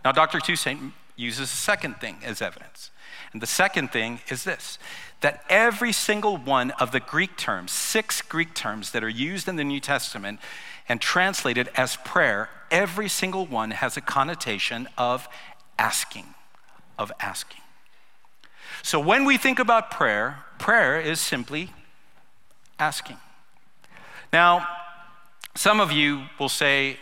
Now, 0.04 0.12
Dr. 0.12 0.40
Toussaint 0.40 0.94
uses 1.16 1.52
a 1.52 1.56
second 1.56 1.96
thing 1.96 2.18
as 2.24 2.42
evidence. 2.42 2.92
And 3.34 3.42
the 3.42 3.48
second 3.48 3.92
thing 3.92 4.22
is 4.30 4.44
this 4.44 4.78
that 5.22 5.44
every 5.50 5.92
single 5.92 6.38
one 6.38 6.70
of 6.72 6.92
the 6.92 7.00
Greek 7.00 7.38
terms, 7.38 7.72
six 7.72 8.22
Greek 8.22 8.54
terms 8.54 8.92
that 8.92 9.04
are 9.04 9.10
used 9.10 9.48
in 9.48 9.56
the 9.56 9.64
New 9.64 9.80
Testament 9.80 10.40
and 10.88 11.02
translated 11.02 11.70
as 11.76 11.98
prayer, 11.98 12.50
every 12.70 13.10
single 13.10 13.46
one 13.46 13.72
has 13.72 13.98
a 13.98 14.02
connotation 14.02 14.88
of 14.96 15.28
asking, 15.80 16.36
of 17.00 17.12
asking. 17.20 17.62
So 18.84 19.00
when 19.00 19.26
we 19.26 19.38
think 19.38 19.60
about 19.60 19.92
prayer, 19.92 20.46
prayer 20.60 21.00
is 21.00 21.20
simply 21.20 21.72
asking. 22.80 23.18
Now, 24.32 24.68
some 25.56 25.80
of 25.80 25.92
you 25.92 26.24
will 26.40 26.50
say, 26.50 26.98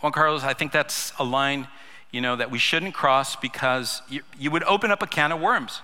Juan 0.00 0.12
Carlos, 0.12 0.44
I 0.44 0.54
think 0.54 0.72
that's 0.72 1.12
a 1.18 1.24
line 1.24 1.68
you 2.16 2.20
know, 2.20 2.36
that 2.36 2.50
we 2.50 2.58
shouldn't 2.58 2.94
cross 2.94 3.36
because 3.36 4.00
you, 4.08 4.22
you 4.38 4.50
would 4.50 4.64
open 4.64 4.90
up 4.90 5.02
a 5.02 5.06
can 5.06 5.32
of 5.32 5.40
worms. 5.40 5.82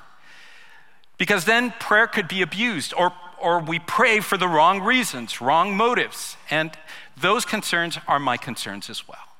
Because 1.19 1.45
then 1.45 1.73
prayer 1.79 2.07
could 2.07 2.27
be 2.27 2.43
abused, 2.43 2.95
or, 2.97 3.13
or 3.41 3.61
we 3.61 3.79
pray 3.79 4.21
for 4.21 4.37
the 4.37 4.49
wrong 4.49 4.81
reasons, 4.81 5.41
wrong 5.41 5.77
motives. 5.77 6.37
And 6.51 6.71
those 7.21 7.45
concerns 7.45 7.99
are 8.09 8.19
my 8.19 8.37
concerns 8.37 8.89
as 8.89 9.07
well. 9.07 9.32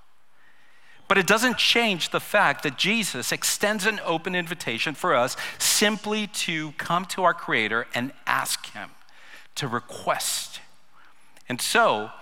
But 1.13 1.19
it 1.19 1.27
doesn't 1.27 1.59
change 1.59 2.09
the 2.09 2.21
fact 2.21 2.63
that 2.63 2.79
Jesus 2.79 3.33
extends 3.33 3.85
an 3.85 4.01
open 4.03 4.35
invitation 4.35 4.95
for 4.95 5.15
us 5.15 5.37
simply 5.59 6.27
to 6.27 6.73
come 6.79 7.05
to 7.05 7.23
our 7.25 7.35
Creator 7.35 7.87
and 7.95 8.15
ask 8.27 8.73
Him, 8.73 8.89
to 9.57 9.69
request. 9.69 10.61
And 11.51 11.61
so, 11.61 12.13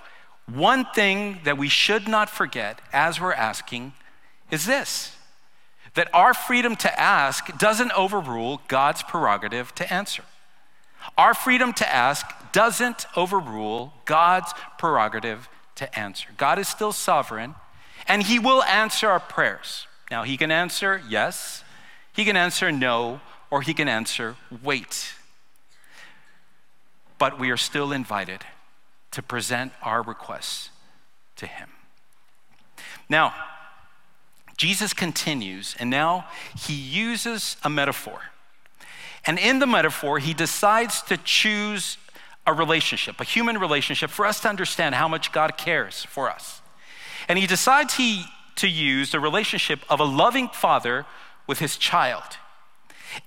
one 0.53 0.87
thing 0.92 1.38
that 1.44 1.57
we 1.57 1.68
should 1.68 2.09
not 2.09 2.29
forget 2.29 2.81
as 2.92 3.20
we're 3.20 3.33
asking 3.33 3.92
is 4.50 4.66
this 4.66 5.14
that 5.94 6.09
our 6.12 6.35
freedom 6.35 6.74
to 6.74 7.00
ask 7.00 7.57
doesn't 7.59 7.92
overrule 7.92 8.61
God's 8.66 9.05
prerogative 9.05 9.72
to 9.76 9.92
answer. 9.92 10.24
Our 11.16 11.33
freedom 11.33 11.72
to 11.74 11.94
ask 11.94 12.26
doesn't 12.50 13.07
overrule 13.14 13.94
God's 14.05 14.53
prerogative 14.79 15.48
to 15.76 15.96
answer. 15.96 16.31
God 16.37 16.59
is 16.59 16.66
still 16.66 16.92
sovereign, 16.92 17.55
and 18.07 18.23
He 18.23 18.39
will 18.39 18.63
answer 18.63 19.09
our 19.09 19.21
prayers. 19.21 19.87
Now, 20.11 20.23
He 20.23 20.37
can 20.37 20.51
answer 20.51 21.01
yes, 21.09 21.65
He 22.13 22.25
can 22.25 22.37
answer 22.37 22.71
no, 22.73 23.21
or 23.51 23.63
He 23.63 23.75
can 23.75 23.89
answer 23.89 24.37
wait. 24.63 25.15
But 27.19 27.39
we 27.39 27.51
are 27.51 27.57
still 27.57 27.93
invited 27.93 28.41
to 29.11 29.23
present 29.23 29.73
our 29.83 30.03
requests 30.03 30.71
to 31.37 31.47
Him. 31.47 31.69
Now, 33.09 33.35
Jesus 34.61 34.93
continues, 34.93 35.75
and 35.79 35.89
now 35.89 36.27
he 36.55 36.75
uses 36.75 37.57
a 37.65 37.71
metaphor. 37.71 38.21
And 39.25 39.39
in 39.39 39.59
the 39.59 39.67
metaphor, 39.67 40.19
he 40.19 40.35
decides 40.35 41.01
to 41.05 41.17
choose 41.17 41.97
a 42.47 42.53
relationship, 42.53 43.19
a 43.21 43.25
human 43.25 43.57
relationship, 43.57 44.11
for 44.11 44.27
us 44.27 44.41
to 44.41 44.51
understand 44.51 44.95
how 44.95 45.09
much 45.09 45.33
God 45.33 45.57
cares 45.57 46.05
for 46.05 46.29
us. 46.29 46.60
And 47.31 47.38
he 47.38 47.47
decides 47.47 47.95
he, 47.95 48.25
to 48.57 48.66
use 48.66 49.12
the 49.12 49.21
relationship 49.21 49.85
of 49.88 50.01
a 50.01 50.05
loving 50.05 50.49
father 50.49 51.07
with 51.47 51.61
his 51.61 51.77
child. 51.77 52.25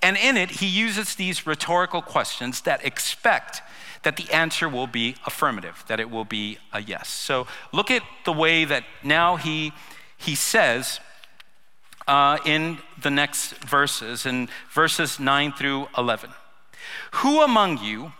And 0.02 0.18
in 0.18 0.36
it, 0.36 0.52
he 0.52 0.66
uses 0.66 1.16
these 1.16 1.48
rhetorical 1.48 2.02
questions 2.02 2.60
that 2.64 2.84
expect 2.84 3.62
that 4.04 4.18
the 4.18 4.30
answer 4.30 4.68
will 4.68 4.88
be 4.88 5.16
affirmative, 5.26 5.86
that 5.88 6.02
it 6.02 6.10
will 6.10 6.26
be 6.26 6.58
a 6.74 6.82
yes. 6.82 7.08
So 7.08 7.48
look 7.72 7.90
at 7.90 8.02
the 8.26 8.34
way 8.34 8.66
that 8.66 8.84
now 9.04 9.38
he, 9.38 9.72
he 10.18 10.36
says, 10.36 11.00
uh, 12.06 12.40
in 12.46 12.80
the 13.02 13.10
next 13.10 13.54
verses, 13.64 14.26
in 14.26 14.50
verses 14.70 15.18
9 15.18 15.54
through 15.54 15.88
11. 15.98 16.30
Who 17.14 17.42
among 17.42 17.78
you, 17.78 18.12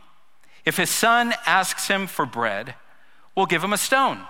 if 0.64 0.78
his 0.78 0.90
son 0.90 1.34
asks 1.46 1.90
him 1.90 2.08
for 2.08 2.26
bread, 2.26 2.76
will 3.36 3.48
give 3.48 3.62
him 3.62 3.74
a 3.74 3.78
stone? 3.78 4.22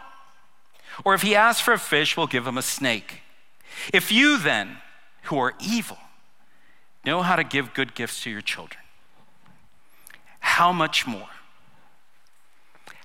Or 1.04 1.14
if 1.14 1.22
he 1.22 1.36
asks 1.36 1.62
for 1.62 1.74
a 1.74 1.80
fish, 1.80 2.16
we'll 2.16 2.28
give 2.28 2.46
him 2.46 2.58
a 2.58 2.62
snake? 2.62 3.22
If 3.94 4.12
you 4.12 4.38
then, 4.38 4.78
who 5.24 5.38
are 5.40 5.54
evil, 5.60 5.98
know 7.06 7.22
how 7.22 7.36
to 7.36 7.44
give 7.44 7.74
good 7.74 7.96
gifts 7.96 8.24
to 8.24 8.30
your 8.30 8.42
children, 8.42 8.84
how 10.40 10.72
much 10.72 11.08
more? 11.08 11.30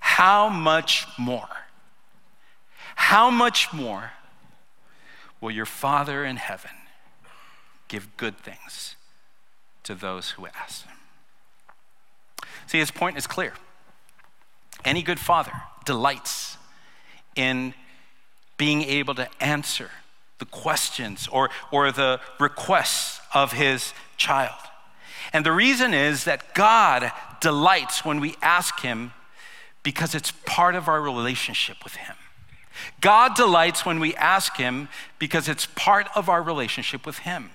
How 0.01 0.49
much 0.49 1.07
more? 1.19 1.49
How 2.97 3.31
much 3.31 3.73
more 3.73 4.13
will 5.41 5.51
your 5.51 5.67
Father 5.67 6.25
in 6.25 6.37
heaven 6.37 6.73
give 7.89 8.17
good 8.17 8.37
things 8.39 8.97
to 9.83 9.95
those 9.95 10.31
who 10.33 10.47
ask 10.47 10.87
him. 10.87 10.97
See, 12.67 12.79
his 12.79 12.91
point 12.91 13.17
is 13.17 13.27
clear. 13.27 13.55
Any 14.85 15.03
good 15.03 15.19
father 15.19 15.53
delights 15.87 16.58
in 17.39 17.73
being 18.59 18.83
able 18.83 19.15
to 19.15 19.29
answer 19.41 19.91
the 20.39 20.45
questions 20.45 21.29
or, 21.29 21.49
or 21.71 21.91
the 21.91 22.21
requests 22.39 23.21
of 23.33 23.53
his 23.53 23.95
child. 24.17 24.59
And 25.33 25.47
the 25.47 25.53
reason 25.53 25.95
is 25.95 26.25
that 26.25 26.55
God 26.55 27.13
delights 27.41 28.05
when 28.05 28.21
we 28.21 28.35
ask 28.43 28.81
him 28.81 29.13
because 29.83 30.15
it's 30.15 30.33
part 30.45 30.75
of 30.75 30.89
our 30.89 31.01
relationship 31.01 31.77
with 31.85 31.95
him. 31.95 32.17
God 33.01 33.35
delights 33.35 33.87
when 33.87 34.01
we 34.01 34.15
ask 34.17 34.57
him 34.57 34.89
because 35.19 35.49
it's 35.49 35.67
part 35.67 36.09
of 36.15 36.29
our 36.29 36.43
relationship 36.43 37.07
with 37.07 37.19
him. 37.19 37.51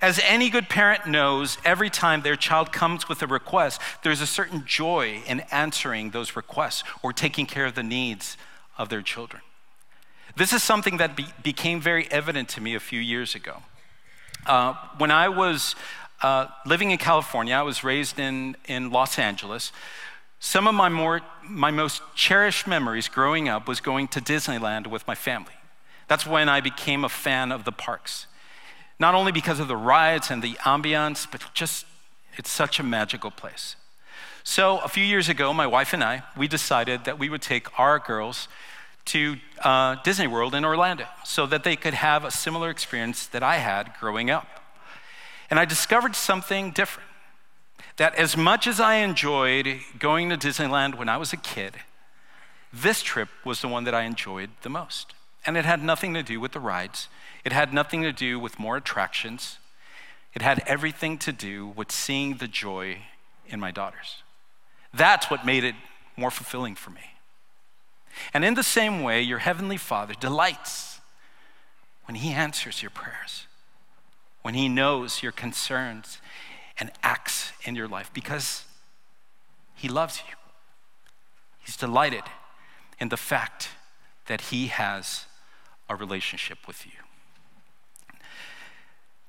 As 0.00 0.20
any 0.24 0.50
good 0.50 0.68
parent 0.68 1.06
knows, 1.06 1.58
every 1.64 1.90
time 1.90 2.22
their 2.22 2.36
child 2.36 2.72
comes 2.72 3.08
with 3.08 3.22
a 3.22 3.26
request, 3.26 3.80
there's 4.04 4.20
a 4.20 4.26
certain 4.26 4.62
joy 4.64 5.20
in 5.26 5.40
answering 5.50 6.10
those 6.10 6.36
requests 6.36 6.84
or 7.02 7.12
taking 7.12 7.46
care 7.46 7.66
of 7.66 7.74
the 7.74 7.82
needs 7.82 8.36
of 8.80 8.88
their 8.88 9.02
children. 9.02 9.42
This 10.36 10.52
is 10.52 10.62
something 10.62 10.96
that 10.96 11.14
be- 11.14 11.26
became 11.42 11.80
very 11.82 12.10
evident 12.10 12.48
to 12.50 12.60
me 12.62 12.74
a 12.74 12.80
few 12.80 12.98
years 12.98 13.34
ago. 13.34 13.58
Uh, 14.46 14.74
when 14.96 15.10
I 15.10 15.28
was 15.28 15.74
uh, 16.22 16.46
living 16.64 16.90
in 16.90 16.96
California, 16.96 17.54
I 17.54 17.62
was 17.62 17.84
raised 17.84 18.18
in, 18.18 18.56
in 18.64 18.90
Los 18.90 19.18
Angeles. 19.18 19.70
Some 20.38 20.66
of 20.66 20.74
my, 20.74 20.88
more, 20.88 21.20
my 21.44 21.70
most 21.70 22.00
cherished 22.14 22.66
memories 22.66 23.06
growing 23.06 23.50
up 23.50 23.68
was 23.68 23.80
going 23.80 24.08
to 24.08 24.20
Disneyland 24.20 24.86
with 24.86 25.06
my 25.06 25.14
family. 25.14 25.52
That's 26.08 26.26
when 26.26 26.48
I 26.48 26.62
became 26.62 27.04
a 27.04 27.10
fan 27.10 27.52
of 27.52 27.64
the 27.64 27.72
parks. 27.72 28.26
Not 28.98 29.14
only 29.14 29.32
because 29.32 29.60
of 29.60 29.68
the 29.68 29.76
rides 29.76 30.30
and 30.30 30.42
the 30.42 30.54
ambiance, 30.64 31.30
but 31.30 31.42
just 31.52 31.84
it's 32.38 32.50
such 32.50 32.80
a 32.80 32.82
magical 32.82 33.30
place. 33.30 33.76
So 34.42 34.78
a 34.78 34.88
few 34.88 35.04
years 35.04 35.28
ago, 35.28 35.52
my 35.52 35.66
wife 35.66 35.92
and 35.92 36.02
I, 36.02 36.22
we 36.34 36.48
decided 36.48 37.04
that 37.04 37.18
we 37.18 37.28
would 37.28 37.42
take 37.42 37.78
our 37.78 37.98
girls 37.98 38.48
to 39.10 39.36
uh, 39.62 39.96
Disney 40.04 40.26
World 40.26 40.54
in 40.54 40.64
Orlando 40.64 41.06
so 41.24 41.46
that 41.46 41.64
they 41.64 41.76
could 41.76 41.94
have 41.94 42.24
a 42.24 42.30
similar 42.30 42.70
experience 42.70 43.26
that 43.28 43.42
I 43.42 43.56
had 43.56 43.92
growing 43.98 44.30
up. 44.30 44.46
And 45.50 45.58
I 45.58 45.64
discovered 45.64 46.14
something 46.14 46.70
different 46.70 47.08
that 47.96 48.14
as 48.14 48.36
much 48.36 48.66
as 48.66 48.78
I 48.78 48.96
enjoyed 48.96 49.80
going 49.98 50.30
to 50.30 50.36
Disneyland 50.36 50.96
when 50.96 51.08
I 51.08 51.16
was 51.16 51.32
a 51.32 51.36
kid, 51.36 51.74
this 52.72 53.02
trip 53.02 53.28
was 53.44 53.60
the 53.60 53.68
one 53.68 53.84
that 53.84 53.94
I 53.94 54.02
enjoyed 54.02 54.50
the 54.62 54.70
most. 54.70 55.12
And 55.44 55.56
it 55.56 55.64
had 55.64 55.82
nothing 55.82 56.14
to 56.14 56.22
do 56.22 56.38
with 56.38 56.52
the 56.52 56.60
rides, 56.60 57.08
it 57.44 57.52
had 57.52 57.74
nothing 57.74 58.02
to 58.02 58.12
do 58.12 58.38
with 58.38 58.58
more 58.58 58.76
attractions. 58.76 59.58
It 60.32 60.42
had 60.42 60.62
everything 60.64 61.18
to 61.18 61.32
do 61.32 61.66
with 61.66 61.90
seeing 61.90 62.36
the 62.36 62.46
joy 62.46 62.98
in 63.48 63.58
my 63.58 63.72
daughters. 63.72 64.22
That's 64.94 65.28
what 65.28 65.44
made 65.44 65.64
it 65.64 65.74
more 66.16 66.30
fulfilling 66.30 66.76
for 66.76 66.90
me. 66.90 67.09
And 68.32 68.44
in 68.44 68.54
the 68.54 68.62
same 68.62 69.02
way, 69.02 69.22
your 69.22 69.38
Heavenly 69.38 69.76
Father 69.76 70.14
delights 70.18 71.00
when 72.04 72.16
He 72.16 72.32
answers 72.32 72.82
your 72.82 72.90
prayers, 72.90 73.46
when 74.42 74.54
He 74.54 74.68
knows 74.68 75.22
your 75.22 75.32
concerns 75.32 76.18
and 76.78 76.90
acts 77.02 77.52
in 77.64 77.74
your 77.74 77.88
life 77.88 78.10
because 78.12 78.64
He 79.74 79.88
loves 79.88 80.22
you. 80.28 80.34
He's 81.60 81.76
delighted 81.76 82.24
in 82.98 83.08
the 83.08 83.16
fact 83.16 83.68
that 84.26 84.42
He 84.42 84.68
has 84.68 85.26
a 85.88 85.96
relationship 85.96 86.58
with 86.66 86.86
you. 86.86 86.92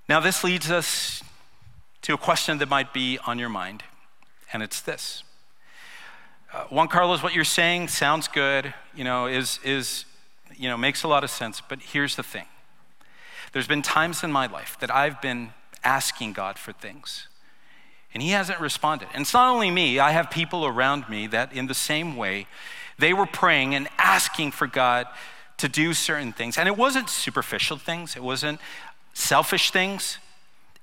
Now, 0.08 0.20
this 0.20 0.44
leads 0.44 0.70
us 0.70 1.24
to 2.02 2.13
a 2.13 2.17
question 2.17 2.58
that 2.58 2.70
might 2.70 2.94
be 2.94 3.17
on 3.26 3.39
your 3.39 3.50
mind, 3.50 3.84
and 4.52 4.62
it's 4.62 4.82
this 4.82 5.24
uh, 6.54 6.66
Juan 6.66 6.88
Carlos, 6.88 7.24
what 7.24 7.34
you're 7.34 7.44
saying 7.46 7.88
sounds 7.88 8.28
good, 8.28 8.74
you 8.94 9.04
know, 9.04 9.26
is, 9.26 9.60
is, 9.64 10.06
you 10.58 10.68
know, 10.68 10.78
makes 10.78 11.04
a 11.04 11.08
lot 11.08 11.24
of 11.24 11.30
sense, 11.30 11.62
but 11.62 11.80
here's 11.82 12.16
the 12.16 12.24
thing. 12.24 12.46
There's 13.54 13.68
been 13.68 13.82
times 13.82 14.24
in 14.24 14.32
my 14.32 14.48
life 14.48 14.78
that 14.82 14.94
I've 14.94 15.22
been 15.22 15.54
asking 15.84 16.34
God 16.34 16.58
for 16.58 16.74
things, 16.74 17.28
and 18.14 18.22
He 18.22 18.30
hasn't 18.30 18.60
responded. 18.60 19.08
And 19.14 19.22
it's 19.22 19.34
not 19.34 19.50
only 19.50 19.72
me, 19.72 20.00
I 20.00 20.12
have 20.12 20.30
people 20.30 20.66
around 20.66 21.08
me 21.10 21.28
that, 21.28 21.54
in 21.54 21.68
the 21.68 21.74
same 21.74 22.18
way, 22.18 22.48
they 23.00 23.14
were 23.14 23.26
praying 23.26 23.74
and 23.74 23.88
asking 23.98 24.52
for 24.52 24.68
God 24.68 25.08
to 25.58 25.70
do 25.70 25.94
certain 25.94 26.34
things. 26.34 26.58
And 26.58 26.68
it 26.68 26.76
wasn't 26.76 27.10
superficial 27.10 27.78
things, 27.78 28.16
it 28.18 28.24
wasn't 28.24 28.60
selfish 29.14 29.72
things, 29.72 30.18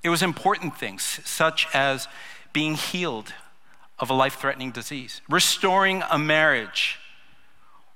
it 0.03 0.09
was 0.09 0.23
important 0.23 0.79
things, 0.79 1.21
such 1.25 1.67
as 1.75 2.09
being 2.55 2.75
healed 2.75 3.35
of 3.99 4.11
a 4.11 4.15
life 4.15 4.37
threatening 4.37 4.71
disease, 4.71 5.21
restoring 5.29 6.03
a 6.11 6.19
marriage, 6.19 6.99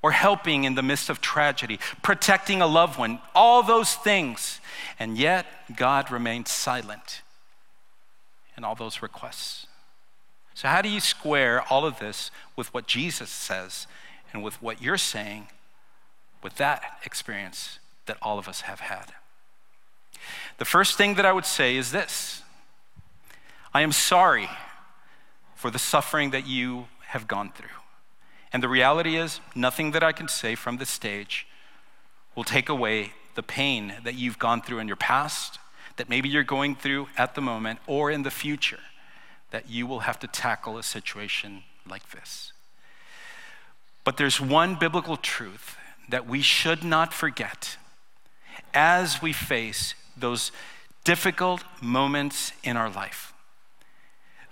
or 0.02 0.10
helping 0.10 0.64
in 0.64 0.74
the 0.74 0.82
midst 0.82 1.08
of 1.08 1.20
tragedy, 1.20 1.78
protecting 2.02 2.60
a 2.60 2.66
loved 2.66 2.98
one, 2.98 3.20
all 3.34 3.62
those 3.62 3.94
things. 3.94 4.60
And 4.98 5.16
yet, 5.16 5.46
God 5.76 6.10
remained 6.10 6.48
silent 6.48 7.22
in 8.56 8.64
all 8.64 8.74
those 8.74 9.00
requests. 9.00 9.66
So, 10.54 10.68
how 10.68 10.82
do 10.82 10.88
you 10.88 11.00
square 11.00 11.62
all 11.70 11.86
of 11.86 11.98
this 12.00 12.30
with 12.56 12.74
what 12.74 12.86
Jesus 12.86 13.30
says 13.30 13.86
and 14.32 14.42
with 14.42 14.60
what 14.60 14.82
you're 14.82 14.98
saying 14.98 15.46
with 16.42 16.56
that 16.56 16.98
experience 17.04 17.78
that 18.06 18.18
all 18.20 18.38
of 18.38 18.48
us 18.48 18.62
have 18.62 18.80
had? 18.80 19.12
The 20.58 20.64
first 20.64 20.98
thing 20.98 21.14
that 21.14 21.24
I 21.24 21.32
would 21.32 21.46
say 21.46 21.76
is 21.76 21.92
this 21.92 22.42
I 23.72 23.82
am 23.82 23.92
sorry 23.92 24.48
for 25.62 25.70
the 25.70 25.78
suffering 25.78 26.32
that 26.32 26.44
you 26.44 26.88
have 27.06 27.28
gone 27.28 27.52
through. 27.52 27.78
And 28.52 28.64
the 28.64 28.68
reality 28.68 29.14
is, 29.14 29.38
nothing 29.54 29.92
that 29.92 30.02
I 30.02 30.10
can 30.10 30.26
say 30.26 30.56
from 30.56 30.78
this 30.78 30.90
stage 30.90 31.46
will 32.34 32.42
take 32.42 32.68
away 32.68 33.12
the 33.36 33.44
pain 33.44 33.94
that 34.02 34.16
you've 34.16 34.40
gone 34.40 34.60
through 34.60 34.80
in 34.80 34.88
your 34.88 34.96
past, 34.96 35.60
that 35.98 36.08
maybe 36.08 36.28
you're 36.28 36.42
going 36.42 36.74
through 36.74 37.06
at 37.16 37.36
the 37.36 37.40
moment, 37.40 37.78
or 37.86 38.10
in 38.10 38.24
the 38.24 38.30
future, 38.30 38.80
that 39.52 39.70
you 39.70 39.86
will 39.86 40.00
have 40.00 40.18
to 40.18 40.26
tackle 40.26 40.78
a 40.78 40.82
situation 40.82 41.62
like 41.88 42.10
this. 42.10 42.52
But 44.02 44.16
there's 44.16 44.40
one 44.40 44.74
biblical 44.74 45.16
truth 45.16 45.76
that 46.08 46.26
we 46.26 46.42
should 46.42 46.82
not 46.82 47.14
forget 47.14 47.76
as 48.74 49.22
we 49.22 49.32
face 49.32 49.94
those 50.16 50.50
difficult 51.04 51.62
moments 51.80 52.50
in 52.64 52.76
our 52.76 52.90
life 52.90 53.31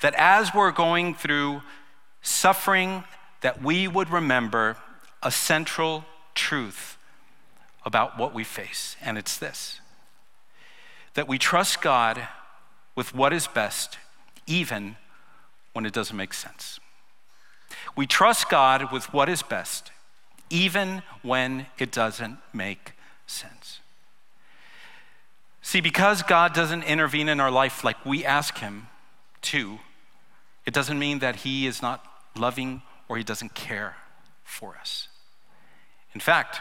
that 0.03 0.15
as 0.17 0.55
we're 0.55 0.73
going 0.73 1.15
through 1.15 1.63
suffering, 2.23 3.05
that 3.41 3.63
we 3.63 3.89
would 3.89 4.11
remember 4.11 4.77
a 5.23 5.31
central 5.31 6.05
truth 6.35 6.97
about 7.85 8.19
what 8.19 8.35
we 8.35 8.45
face, 8.45 8.97
and 9.01 9.19
it's 9.19 9.39
this 9.39 9.81
that 11.15 11.27
we 11.27 11.39
trust 11.39 11.83
God 11.83 12.29
with 12.95 13.13
what 13.15 13.33
is 13.33 13.49
best, 13.49 13.99
even 14.47 14.97
when 15.73 15.85
it 15.85 15.93
doesn't 15.93 16.17
make 16.17 16.33
sense. 16.33 16.79
We 17.97 18.07
trust 18.07 18.49
God 18.49 18.93
with 18.93 19.13
what 19.13 19.29
is 19.29 19.43
best, 19.43 19.91
even 20.51 21.03
when 21.23 21.67
it 21.79 21.91
doesn't 21.91 22.39
make 22.53 22.93
sense. 23.27 23.81
See, 25.63 25.81
because 25.81 26.23
God 26.23 26.55
doesn't 26.55 26.85
intervene 26.85 27.29
in 27.29 27.41
our 27.41 27.51
life 27.51 27.85
like 27.85 28.05
we 28.05 28.25
ask 28.25 28.59
Him 28.59 28.87
to, 29.43 29.79
it 30.71 30.75
doesn't 30.75 31.01
mean 31.01 31.19
that 31.19 31.35
He 31.35 31.67
is 31.67 31.83
not 31.83 32.05
loving 32.37 32.83
or 33.09 33.17
He 33.17 33.25
doesn't 33.25 33.55
care 33.55 33.97
for 34.45 34.77
us. 34.77 35.09
In 36.15 36.21
fact, 36.21 36.61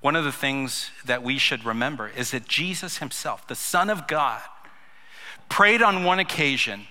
one 0.00 0.14
of 0.14 0.22
the 0.22 0.30
things 0.30 0.92
that 1.04 1.24
we 1.24 1.36
should 1.36 1.64
remember 1.64 2.08
is 2.16 2.30
that 2.30 2.46
Jesus 2.46 2.98
Himself, 2.98 3.48
the 3.48 3.56
Son 3.56 3.90
of 3.90 4.06
God, 4.06 4.40
prayed 5.48 5.82
on 5.82 6.04
one 6.04 6.20
occasion 6.20 6.86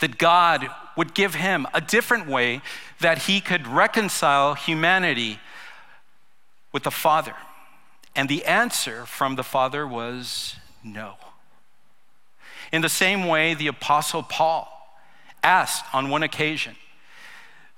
that 0.00 0.18
God 0.18 0.68
would 0.98 1.14
give 1.14 1.34
him 1.34 1.66
a 1.72 1.80
different 1.80 2.28
way 2.28 2.60
that 3.00 3.22
he 3.22 3.40
could 3.40 3.66
reconcile 3.66 4.52
humanity 4.52 5.38
with 6.72 6.82
the 6.82 6.90
Father. 6.90 7.36
And 8.14 8.28
the 8.28 8.44
answer 8.44 9.06
from 9.06 9.36
the 9.36 9.42
Father 9.42 9.86
was 9.86 10.56
no. 10.84 11.14
In 12.70 12.82
the 12.82 12.90
same 12.90 13.26
way, 13.26 13.54
the 13.54 13.66
Apostle 13.66 14.22
Paul 14.22 14.79
asked 15.42 15.84
on 15.92 16.10
one 16.10 16.22
occasion 16.22 16.76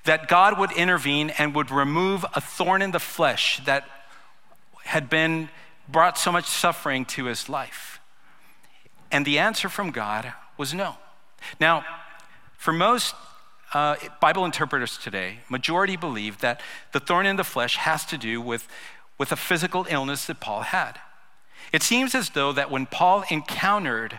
that 0.05 0.29
God 0.29 0.59
would 0.59 0.73
intervene 0.73 1.31
and 1.31 1.55
would 1.55 1.71
remove 1.71 2.25
a 2.35 2.41
thorn 2.41 2.83
in 2.83 2.91
the 2.91 2.99
flesh 2.99 3.61
that 3.65 3.85
had 4.85 5.09
been 5.09 5.49
brought 5.89 6.19
so 6.19 6.33
much 6.33 6.47
suffering 6.47 7.05
to 7.05 7.27
his 7.27 7.49
life. 7.49 8.01
And 9.11 9.25
the 9.25 9.39
answer 9.39 9.69
from 9.69 9.91
God 9.91 10.33
was 10.57 10.75
no. 10.75 10.97
Now, 11.61 11.85
for 12.57 12.73
most 12.73 13.15
uh, 13.75 13.97
Bible 14.21 14.45
interpreters 14.45 14.99
today, 14.99 15.41
majority 15.49 15.97
believe 15.97 16.39
that 16.41 16.61
the 16.93 17.01
thorn 17.01 17.27
in 17.27 17.37
the 17.37 17.45
flesh 17.45 17.77
has 17.77 18.05
to 18.07 18.19
do 18.19 18.41
with, 18.41 18.69
with 19.19 19.33
a 19.33 19.37
physical 19.37 19.87
illness 19.89 20.27
that 20.27 20.41
Paul 20.41 20.63
had. 20.63 20.99
It 21.73 21.83
seems 21.83 22.15
as 22.15 22.31
though 22.31 22.53
that 22.53 22.71
when 22.71 22.87
Paul 22.87 23.25
encountered 23.31 24.19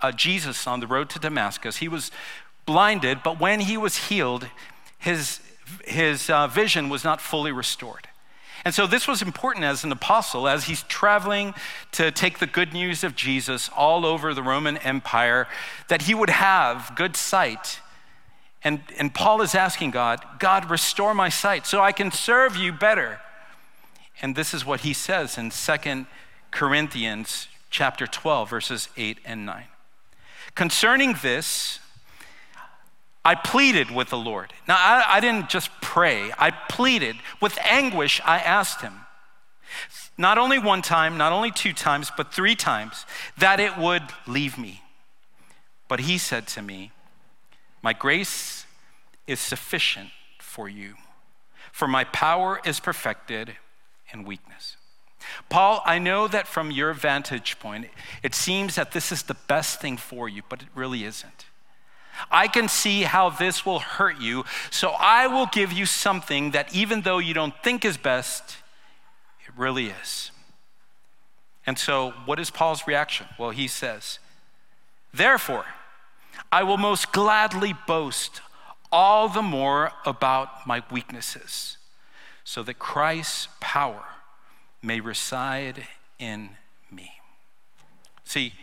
uh, 0.00 0.12
Jesus 0.12 0.66
on 0.66 0.80
the 0.80 0.86
road 0.86 1.08
to 1.10 1.18
Damascus, 1.18 1.78
he 1.78 1.88
was 1.88 2.10
blinded, 2.70 3.20
but 3.24 3.40
when 3.40 3.58
he 3.58 3.76
was 3.76 3.96
healed, 3.96 4.46
his, 4.96 5.40
his 5.84 6.30
uh, 6.30 6.46
vision 6.46 6.88
was 6.88 7.02
not 7.02 7.20
fully 7.20 7.50
restored. 7.50 8.06
And 8.64 8.72
so 8.72 8.86
this 8.86 9.08
was 9.08 9.22
important 9.22 9.64
as 9.64 9.82
an 9.82 9.90
apostle, 9.90 10.46
as 10.46 10.66
he's 10.66 10.84
traveling 10.84 11.52
to 11.90 12.12
take 12.12 12.38
the 12.38 12.46
good 12.46 12.72
news 12.72 13.02
of 13.02 13.16
Jesus 13.16 13.68
all 13.76 14.06
over 14.06 14.32
the 14.34 14.42
Roman 14.42 14.76
Empire, 14.76 15.48
that 15.88 16.02
he 16.02 16.14
would 16.14 16.30
have 16.30 16.92
good 16.94 17.16
sight. 17.16 17.80
And, 18.62 18.82
and 18.96 19.12
Paul 19.12 19.42
is 19.42 19.56
asking 19.56 19.90
God, 19.90 20.24
God, 20.38 20.70
restore 20.70 21.12
my 21.12 21.28
sight 21.28 21.66
so 21.66 21.80
I 21.80 21.90
can 21.90 22.12
serve 22.12 22.54
you 22.54 22.70
better. 22.70 23.18
And 24.22 24.36
this 24.36 24.54
is 24.54 24.64
what 24.64 24.82
he 24.82 24.92
says 24.92 25.36
in 25.36 25.50
2 25.50 26.06
Corinthians 26.52 27.48
chapter 27.68 28.06
12, 28.06 28.48
verses 28.48 28.88
8 28.96 29.18
and 29.24 29.44
9. 29.44 29.64
Concerning 30.54 31.16
this, 31.20 31.80
I 33.24 33.34
pleaded 33.34 33.90
with 33.90 34.08
the 34.08 34.18
Lord. 34.18 34.52
Now, 34.66 34.76
I, 34.76 35.16
I, 35.16 35.20
didn't 35.20 35.50
just 35.50 35.70
pray, 35.82 36.32
I 36.38 36.50
pleaded. 36.50 37.16
With 37.40 37.58
anguish, 37.62 38.20
I 38.24 38.38
asked 38.38 38.80
him, 38.80 38.94
not 40.16 40.38
only 40.38 40.58
one 40.58 40.82
time, 40.82 41.16
not 41.16 41.32
only 41.32 41.50
two 41.50 41.72
times, 41.72 42.10
but 42.16 42.32
three 42.32 42.54
times, 42.54 43.04
that 43.38 43.60
it 43.60 43.76
would 43.76 44.02
leave 44.26 44.58
me. 44.58 44.82
But 45.88 46.00
he 46.00 46.18
said 46.18 46.46
to 46.48 46.62
me, 46.62 46.92
My 47.82 47.92
grace 47.92 48.64
is 49.26 49.40
sufficient 49.40 50.10
for 50.38 50.68
you, 50.68 50.94
for 51.72 51.86
my 51.88 52.04
power 52.04 52.60
is 52.64 52.80
perfected 52.80 53.56
in 54.12 54.24
weakness. 54.24 54.76
Paul, 55.48 55.82
I 55.84 55.98
know 55.98 56.26
that 56.28 56.46
from 56.46 56.70
your 56.70 56.94
vantage 56.94 57.58
point, 57.58 57.86
it 58.22 58.34
seems 58.34 58.74
that 58.74 58.92
this 58.92 59.12
is 59.12 59.24
the 59.24 59.34
best 59.34 59.80
thing 59.80 59.96
for 59.96 60.28
you, 60.28 60.42
but 60.48 60.62
it 60.62 60.68
really 60.74 61.04
isn't. 61.04 61.46
I 62.30 62.48
can 62.48 62.68
see 62.68 63.02
how 63.02 63.30
this 63.30 63.64
will 63.64 63.80
hurt 63.80 64.20
you, 64.20 64.44
so 64.70 64.90
I 64.98 65.26
will 65.26 65.46
give 65.46 65.72
you 65.72 65.86
something 65.86 66.50
that 66.52 66.74
even 66.74 67.02
though 67.02 67.18
you 67.18 67.34
don't 67.34 67.54
think 67.62 67.84
is 67.84 67.96
best, 67.96 68.56
it 69.46 69.52
really 69.56 69.86
is. 69.86 70.30
And 71.66 71.78
so, 71.78 72.12
what 72.24 72.40
is 72.40 72.50
Paul's 72.50 72.86
reaction? 72.86 73.26
Well, 73.38 73.50
he 73.50 73.68
says, 73.68 74.18
Therefore, 75.12 75.66
I 76.50 76.62
will 76.62 76.78
most 76.78 77.12
gladly 77.12 77.74
boast 77.86 78.40
all 78.90 79.28
the 79.28 79.42
more 79.42 79.92
about 80.04 80.66
my 80.66 80.82
weaknesses, 80.90 81.76
so 82.44 82.62
that 82.62 82.78
Christ's 82.78 83.48
power 83.60 84.04
may 84.82 85.00
reside 85.00 85.86
in 86.18 86.50
me. 86.90 87.12
See, 88.24 88.54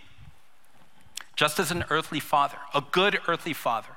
just 1.38 1.60
as 1.60 1.71
an 1.71 1.86
earthly 1.89 2.19
father, 2.19 2.58
a 2.73 2.82
good 2.91 3.19
earthly 3.28 3.54
father, 3.54 3.95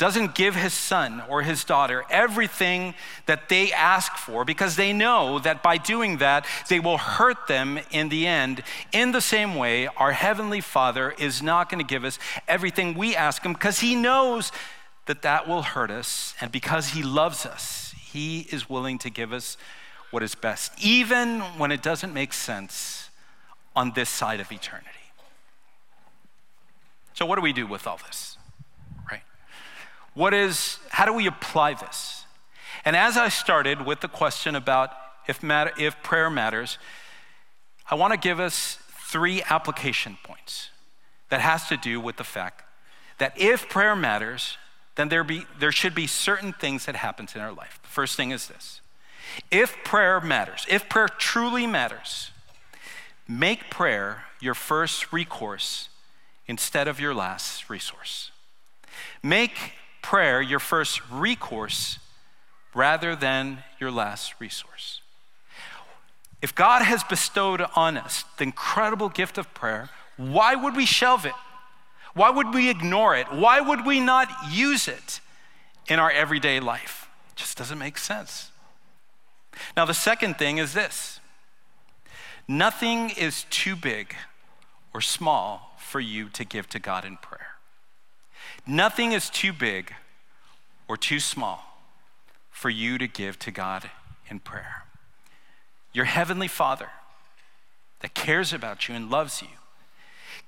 doesn't 0.00 0.34
give 0.34 0.54
his 0.54 0.72
son 0.72 1.22
or 1.28 1.42
his 1.42 1.62
daughter 1.62 2.04
everything 2.08 2.94
that 3.26 3.50
they 3.50 3.70
ask 3.70 4.16
for 4.16 4.46
because 4.46 4.76
they 4.76 4.94
know 4.94 5.38
that 5.38 5.62
by 5.62 5.76
doing 5.76 6.16
that, 6.18 6.46
they 6.70 6.80
will 6.80 6.96
hurt 6.96 7.48
them 7.48 7.78
in 7.90 8.08
the 8.08 8.26
end. 8.26 8.62
In 8.92 9.12
the 9.12 9.20
same 9.20 9.56
way, 9.56 9.88
our 9.98 10.12
Heavenly 10.12 10.62
Father 10.62 11.14
is 11.18 11.42
not 11.42 11.68
going 11.68 11.84
to 11.84 11.88
give 11.88 12.04
us 12.04 12.18
everything 12.48 12.94
we 12.94 13.14
ask 13.14 13.42
Him 13.42 13.52
because 13.52 13.80
He 13.80 13.94
knows 13.94 14.52
that 15.04 15.20
that 15.20 15.46
will 15.46 15.62
hurt 15.62 15.90
us. 15.90 16.32
And 16.40 16.50
because 16.50 16.88
He 16.88 17.02
loves 17.02 17.44
us, 17.44 17.94
He 17.98 18.46
is 18.50 18.70
willing 18.70 18.96
to 19.00 19.10
give 19.10 19.34
us 19.34 19.58
what 20.10 20.22
is 20.22 20.34
best, 20.34 20.72
even 20.82 21.40
when 21.58 21.70
it 21.70 21.82
doesn't 21.82 22.14
make 22.14 22.32
sense 22.32 23.10
on 23.76 23.92
this 23.92 24.08
side 24.08 24.40
of 24.40 24.50
eternity. 24.50 24.99
So, 27.14 27.26
what 27.26 27.36
do 27.36 27.42
we 27.42 27.52
do 27.52 27.66
with 27.66 27.86
all 27.86 27.98
this? 28.06 28.38
Right? 29.10 29.22
What 30.14 30.34
is, 30.34 30.78
how 30.90 31.04
do 31.04 31.12
we 31.12 31.26
apply 31.26 31.74
this? 31.74 32.24
And 32.84 32.96
as 32.96 33.16
I 33.16 33.28
started 33.28 33.84
with 33.84 34.00
the 34.00 34.08
question 34.08 34.54
about 34.54 34.92
if, 35.28 35.42
matter, 35.42 35.72
if 35.78 36.02
prayer 36.02 36.30
matters, 36.30 36.78
I 37.90 37.94
want 37.94 38.12
to 38.12 38.18
give 38.18 38.40
us 38.40 38.78
three 39.10 39.42
application 39.50 40.16
points 40.22 40.70
that 41.28 41.40
has 41.40 41.66
to 41.68 41.76
do 41.76 42.00
with 42.00 42.16
the 42.16 42.24
fact 42.24 42.64
that 43.18 43.38
if 43.38 43.68
prayer 43.68 43.94
matters, 43.94 44.56
then 44.96 45.08
there, 45.08 45.22
be, 45.22 45.44
there 45.58 45.72
should 45.72 45.94
be 45.94 46.06
certain 46.06 46.52
things 46.52 46.86
that 46.86 46.96
happens 46.96 47.34
in 47.34 47.40
our 47.40 47.52
life. 47.52 47.78
The 47.82 47.88
first 47.88 48.16
thing 48.16 48.30
is 48.30 48.48
this 48.48 48.80
if 49.50 49.76
prayer 49.84 50.20
matters, 50.20 50.66
if 50.68 50.88
prayer 50.88 51.08
truly 51.08 51.66
matters, 51.66 52.30
make 53.28 53.70
prayer 53.70 54.24
your 54.40 54.54
first 54.54 55.12
recourse 55.12 55.89
instead 56.50 56.88
of 56.88 56.98
your 56.98 57.14
last 57.14 57.70
resource. 57.70 58.32
Make 59.22 59.74
prayer 60.02 60.42
your 60.42 60.58
first 60.58 61.00
recourse 61.08 62.00
rather 62.74 63.14
than 63.14 63.62
your 63.78 63.92
last 63.92 64.34
resource. 64.40 65.00
If 66.42 66.52
God 66.52 66.82
has 66.82 67.04
bestowed 67.04 67.62
on 67.76 67.96
us 67.96 68.24
the 68.36 68.42
incredible 68.42 69.08
gift 69.08 69.38
of 69.38 69.54
prayer, 69.54 69.90
why 70.16 70.56
would 70.56 70.74
we 70.74 70.86
shelve 70.86 71.24
it? 71.24 71.34
Why 72.14 72.30
would 72.30 72.52
we 72.52 72.68
ignore 72.68 73.14
it? 73.14 73.32
Why 73.32 73.60
would 73.60 73.86
we 73.86 74.00
not 74.00 74.28
use 74.50 74.88
it 74.88 75.20
in 75.88 76.00
our 76.00 76.10
everyday 76.10 76.58
life? 76.58 77.08
It 77.30 77.36
just 77.36 77.56
doesn't 77.56 77.78
make 77.78 77.96
sense. 77.96 78.50
Now, 79.76 79.84
the 79.84 79.94
second 79.94 80.36
thing 80.36 80.58
is 80.58 80.74
this 80.74 81.20
nothing 82.48 83.10
is 83.10 83.44
too 83.50 83.76
big 83.76 84.16
or 84.92 85.00
small 85.00 85.69
for 85.90 86.00
you 86.00 86.28
to 86.28 86.44
give 86.44 86.68
to 86.68 86.78
God 86.78 87.04
in 87.04 87.16
prayer. 87.16 87.56
Nothing 88.64 89.10
is 89.10 89.28
too 89.28 89.52
big 89.52 89.92
or 90.86 90.96
too 90.96 91.18
small 91.18 91.82
for 92.52 92.70
you 92.70 92.96
to 92.96 93.08
give 93.08 93.38
to 93.40 93.50
God 93.50 93.90
in 94.28 94.38
prayer. 94.38 94.84
Your 95.92 96.04
Heavenly 96.04 96.46
Father 96.46 96.90
that 98.00 98.14
cares 98.14 98.52
about 98.52 98.88
you 98.88 98.94
and 98.94 99.10
loves 99.10 99.42
you, 99.42 99.48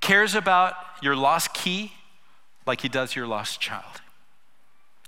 cares 0.00 0.36
about 0.36 0.74
your 1.02 1.16
lost 1.16 1.52
key 1.52 1.92
like 2.64 2.82
He 2.82 2.88
does 2.88 3.16
your 3.16 3.26
lost 3.26 3.60
child, 3.60 4.00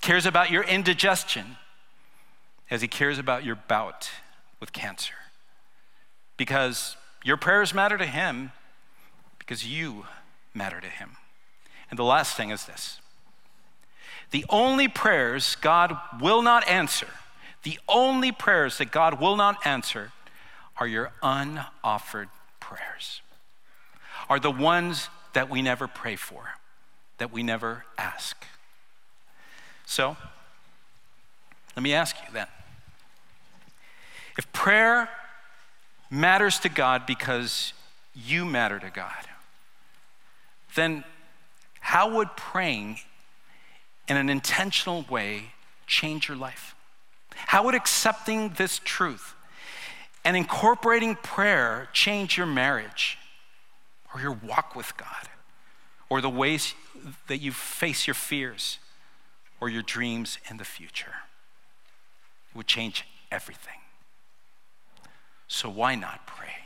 cares 0.01 0.27
about 0.27 0.51
your 0.51 0.64
indigestion 0.64 1.59
as 2.73 2.83
He 2.83 2.88
cares 2.88 3.20
about 3.20 3.44
your 3.44 3.55
bout 3.55 4.11
with 4.59 4.73
cancer. 4.73 5.14
Because 6.37 6.97
your 7.23 7.37
prayers 7.37 7.73
matter 7.73 7.97
to 7.97 8.07
Him 8.07 8.51
because 9.47 9.66
you 9.66 10.07
matter 10.55 10.81
to 10.81 10.88
Him. 10.88 11.17
And 11.90 11.99
the 11.99 12.05
last 12.05 12.37
thing 12.37 12.50
is 12.50 12.65
this 12.65 13.00
the 14.31 14.44
only 14.48 14.88
prayers 14.88 15.57
God 15.61 15.96
will 16.21 16.42
not 16.42 16.67
answer, 16.69 17.09
the 17.63 17.79
only 17.88 18.33
prayers 18.33 18.79
that 18.79 18.90
God 18.90 19.21
will 19.21 19.37
not 19.37 19.65
answer 19.67 20.13
are 20.77 20.87
your 20.87 21.13
unoffered 21.23 22.29
prayers, 22.59 23.21
are 24.29 24.40
the 24.40 24.50
ones 24.50 25.09
that 25.35 25.48
we 25.48 25.63
never 25.63 25.87
pray 25.87 26.17
for, 26.17 26.55
that 27.19 27.33
we 27.33 27.42
never 27.42 27.85
ask. 27.96 28.44
So, 29.87 30.17
let 31.77 31.83
me 31.83 31.92
ask 31.92 32.17
you 32.27 32.33
then 32.33 32.46
if 34.37 34.52
prayer 34.52 35.09
matters 36.11 36.59
to 36.61 36.69
God 36.69 37.07
because 37.07 37.73
you 38.15 38.44
matter 38.44 38.79
to 38.79 38.90
God, 38.90 39.27
then 40.75 41.04
how 41.81 42.16
would 42.16 42.37
praying 42.37 42.98
in 44.08 44.16
an 44.16 44.29
intentional 44.29 45.04
way 45.08 45.52
change 45.87 46.29
your 46.29 46.37
life? 46.37 46.75
How 47.35 47.64
would 47.64 47.75
accepting 47.75 48.50
this 48.50 48.81
truth 48.85 49.35
and 50.25 50.37
incorporating 50.37 51.16
prayer 51.16 51.88
change 51.92 52.37
your 52.37 52.46
marriage 52.46 53.18
or 54.14 54.20
your 54.20 54.33
walk 54.33 54.75
with 54.75 54.96
God 54.96 55.29
or 56.08 56.20
the 56.20 56.31
ways 56.31 56.75
that 57.27 57.38
you 57.38 57.52
face 57.52 58.06
your 58.06 58.14
fears 58.14 58.79
or 59.60 59.68
your 59.68 59.83
dreams 59.83 60.38
in 60.50 60.56
the 60.56 60.64
future? 60.64 61.14
It 62.50 62.56
would 62.56 62.66
change 62.66 63.06
everything. 63.31 63.75
So 65.48 65.68
why 65.68 65.94
not 65.94 66.27
pray? 66.27 66.63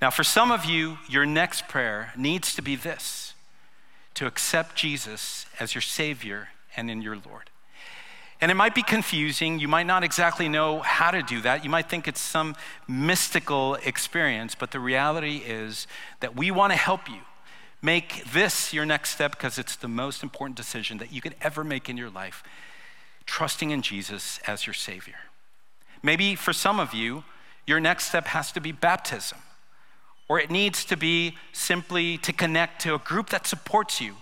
Now, 0.00 0.10
for 0.10 0.24
some 0.24 0.50
of 0.50 0.64
you, 0.64 0.98
your 1.08 1.26
next 1.26 1.68
prayer 1.68 2.12
needs 2.16 2.54
to 2.54 2.62
be 2.62 2.76
this 2.76 3.34
to 4.14 4.26
accept 4.26 4.76
Jesus 4.76 5.46
as 5.58 5.74
your 5.74 5.82
Savior 5.82 6.48
and 6.76 6.90
in 6.90 7.02
your 7.02 7.16
Lord. 7.16 7.50
And 8.40 8.50
it 8.50 8.54
might 8.54 8.74
be 8.74 8.82
confusing. 8.82 9.58
You 9.58 9.68
might 9.68 9.86
not 9.86 10.02
exactly 10.02 10.48
know 10.48 10.80
how 10.80 11.10
to 11.10 11.22
do 11.22 11.42
that. 11.42 11.62
You 11.62 11.70
might 11.70 11.90
think 11.90 12.08
it's 12.08 12.20
some 12.20 12.56
mystical 12.88 13.74
experience, 13.76 14.54
but 14.54 14.70
the 14.70 14.80
reality 14.80 15.42
is 15.46 15.86
that 16.20 16.34
we 16.34 16.50
want 16.50 16.72
to 16.72 16.78
help 16.78 17.08
you 17.08 17.20
make 17.82 18.24
this 18.32 18.72
your 18.72 18.86
next 18.86 19.10
step 19.10 19.32
because 19.32 19.58
it's 19.58 19.76
the 19.76 19.88
most 19.88 20.22
important 20.22 20.56
decision 20.56 20.98
that 20.98 21.12
you 21.12 21.20
could 21.20 21.34
ever 21.42 21.62
make 21.62 21.88
in 21.88 21.96
your 21.96 22.10
life 22.10 22.42
trusting 23.26 23.70
in 23.70 23.82
Jesus 23.82 24.40
as 24.46 24.66
your 24.66 24.74
Savior. 24.74 25.14
Maybe 26.02 26.34
for 26.34 26.52
some 26.52 26.80
of 26.80 26.94
you, 26.94 27.24
your 27.66 27.78
next 27.78 28.06
step 28.06 28.26
has 28.28 28.50
to 28.52 28.60
be 28.60 28.72
baptism, 28.72 29.38
or 30.30 30.38
it 30.38 30.48
needs 30.48 30.84
to 30.84 30.96
be 30.96 31.36
simply 31.52 32.16
to 32.16 32.32
connect 32.32 32.80
to 32.80 32.94
a 32.94 32.98
group 32.98 33.30
that 33.30 33.48
supports 33.48 34.00
you, 34.00 34.14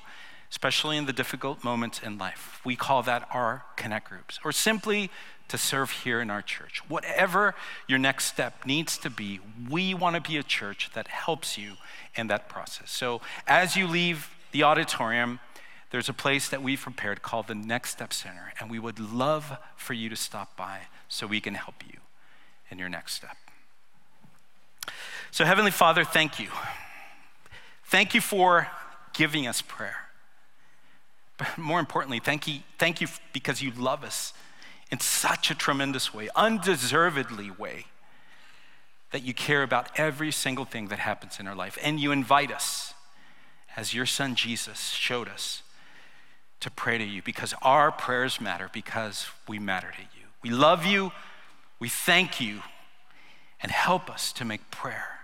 especially 0.51 0.97
in 0.97 1.05
the 1.05 1.13
difficult 1.13 1.63
moments 1.63 2.01
in 2.03 2.17
life. 2.17 2.63
We 2.65 2.77
call 2.77 3.03
that 3.03 3.29
our 3.31 3.65
connect 3.77 4.09
groups, 4.09 4.41
or 4.43 4.51
simply 4.51 5.11
to 5.49 5.59
serve 5.59 5.91
here 5.91 6.23
in 6.23 6.31
our 6.31 6.41
church. 6.41 6.81
Whatever 6.89 7.55
your 7.87 7.99
next 7.99 8.25
step 8.25 8.65
needs 8.65 8.97
to 8.97 9.11
be, 9.11 9.41
we 9.69 9.93
want 9.93 10.17
to 10.17 10.23
be 10.23 10.39
a 10.39 10.43
church 10.43 10.89
that 10.95 11.09
helps 11.09 11.59
you 11.59 11.75
in 12.15 12.29
that 12.29 12.49
process. 12.49 12.91
So 12.91 13.21
as 13.47 13.77
you 13.77 13.87
leave 13.87 14.31
the 14.53 14.63
auditorium, 14.63 15.41
there's 15.91 16.09
a 16.09 16.15
place 16.15 16.49
that 16.49 16.63
we've 16.63 16.81
prepared 16.81 17.21
called 17.21 17.49
the 17.49 17.55
Next 17.55 17.91
Step 17.91 18.15
Center, 18.15 18.55
and 18.59 18.71
we 18.71 18.79
would 18.79 18.99
love 18.99 19.59
for 19.77 19.93
you 19.93 20.09
to 20.09 20.17
stop 20.17 20.57
by 20.57 20.87
so 21.07 21.27
we 21.27 21.43
can 21.43 21.53
help 21.53 21.83
you 21.87 22.01
in 22.71 22.79
your 22.79 22.89
next 22.89 23.13
step. 23.13 23.37
So, 25.31 25.45
Heavenly 25.45 25.71
Father, 25.71 26.05
thank 26.05 26.41
you. 26.41 26.49
Thank 27.85 28.15
you 28.15 28.21
for 28.21 28.69
giving 29.13 29.47
us 29.47 29.63
prayer. 29.63 29.97
But 31.37 31.57
more 31.57 31.81
importantly, 31.81 32.19
thank 32.19 32.47
you, 32.47 32.61
thank 32.79 33.01
you 33.01 33.09
because 33.33 33.63
you 33.63 33.71
love 33.73 34.05
us 34.05 34.33
in 34.91 35.01
such 35.01 35.51
a 35.51 35.55
tremendous 35.55 36.13
way, 36.13 36.29
undeservedly 36.35 37.51
way, 37.51 37.87
that 39.11 39.23
you 39.23 39.33
care 39.33 39.63
about 39.63 39.89
every 39.99 40.31
single 40.33 40.65
thing 40.65 40.89
that 40.89 40.99
happens 40.99 41.39
in 41.39 41.47
our 41.47 41.55
life. 41.55 41.79
And 41.83 42.01
you 42.01 42.11
invite 42.11 42.51
us, 42.51 42.95
as 43.77 43.95
your 43.95 44.07
son 44.07 44.35
Jesus 44.35 44.91
showed 44.91 45.29
us, 45.29 45.63
to 46.61 46.71
pray 46.71 46.99
to 46.99 47.05
you 47.05 47.23
because 47.23 47.55
our 47.63 47.93
prayers 47.93 48.41
matter, 48.41 48.69
because 48.73 49.29
we 49.47 49.59
matter 49.59 49.93
to 49.93 50.03
you. 50.19 50.27
We 50.43 50.51
love 50.51 50.85
you, 50.85 51.13
we 51.79 51.89
thank 51.89 52.41
you, 52.41 52.63
and 53.63 53.71
help 53.71 54.11
us 54.11 54.33
to 54.35 54.45
make 54.45 54.71
prayer 54.71 55.18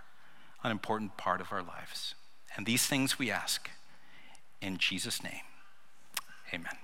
an 0.64 0.70
important 0.70 1.16
part 1.16 1.40
of 1.40 1.52
our 1.52 1.62
lives. 1.62 2.14
And 2.56 2.66
these 2.66 2.86
things 2.86 3.18
we 3.18 3.30
ask 3.30 3.70
in 4.60 4.78
Jesus' 4.78 5.22
name. 5.22 5.42
Amen. 6.52 6.83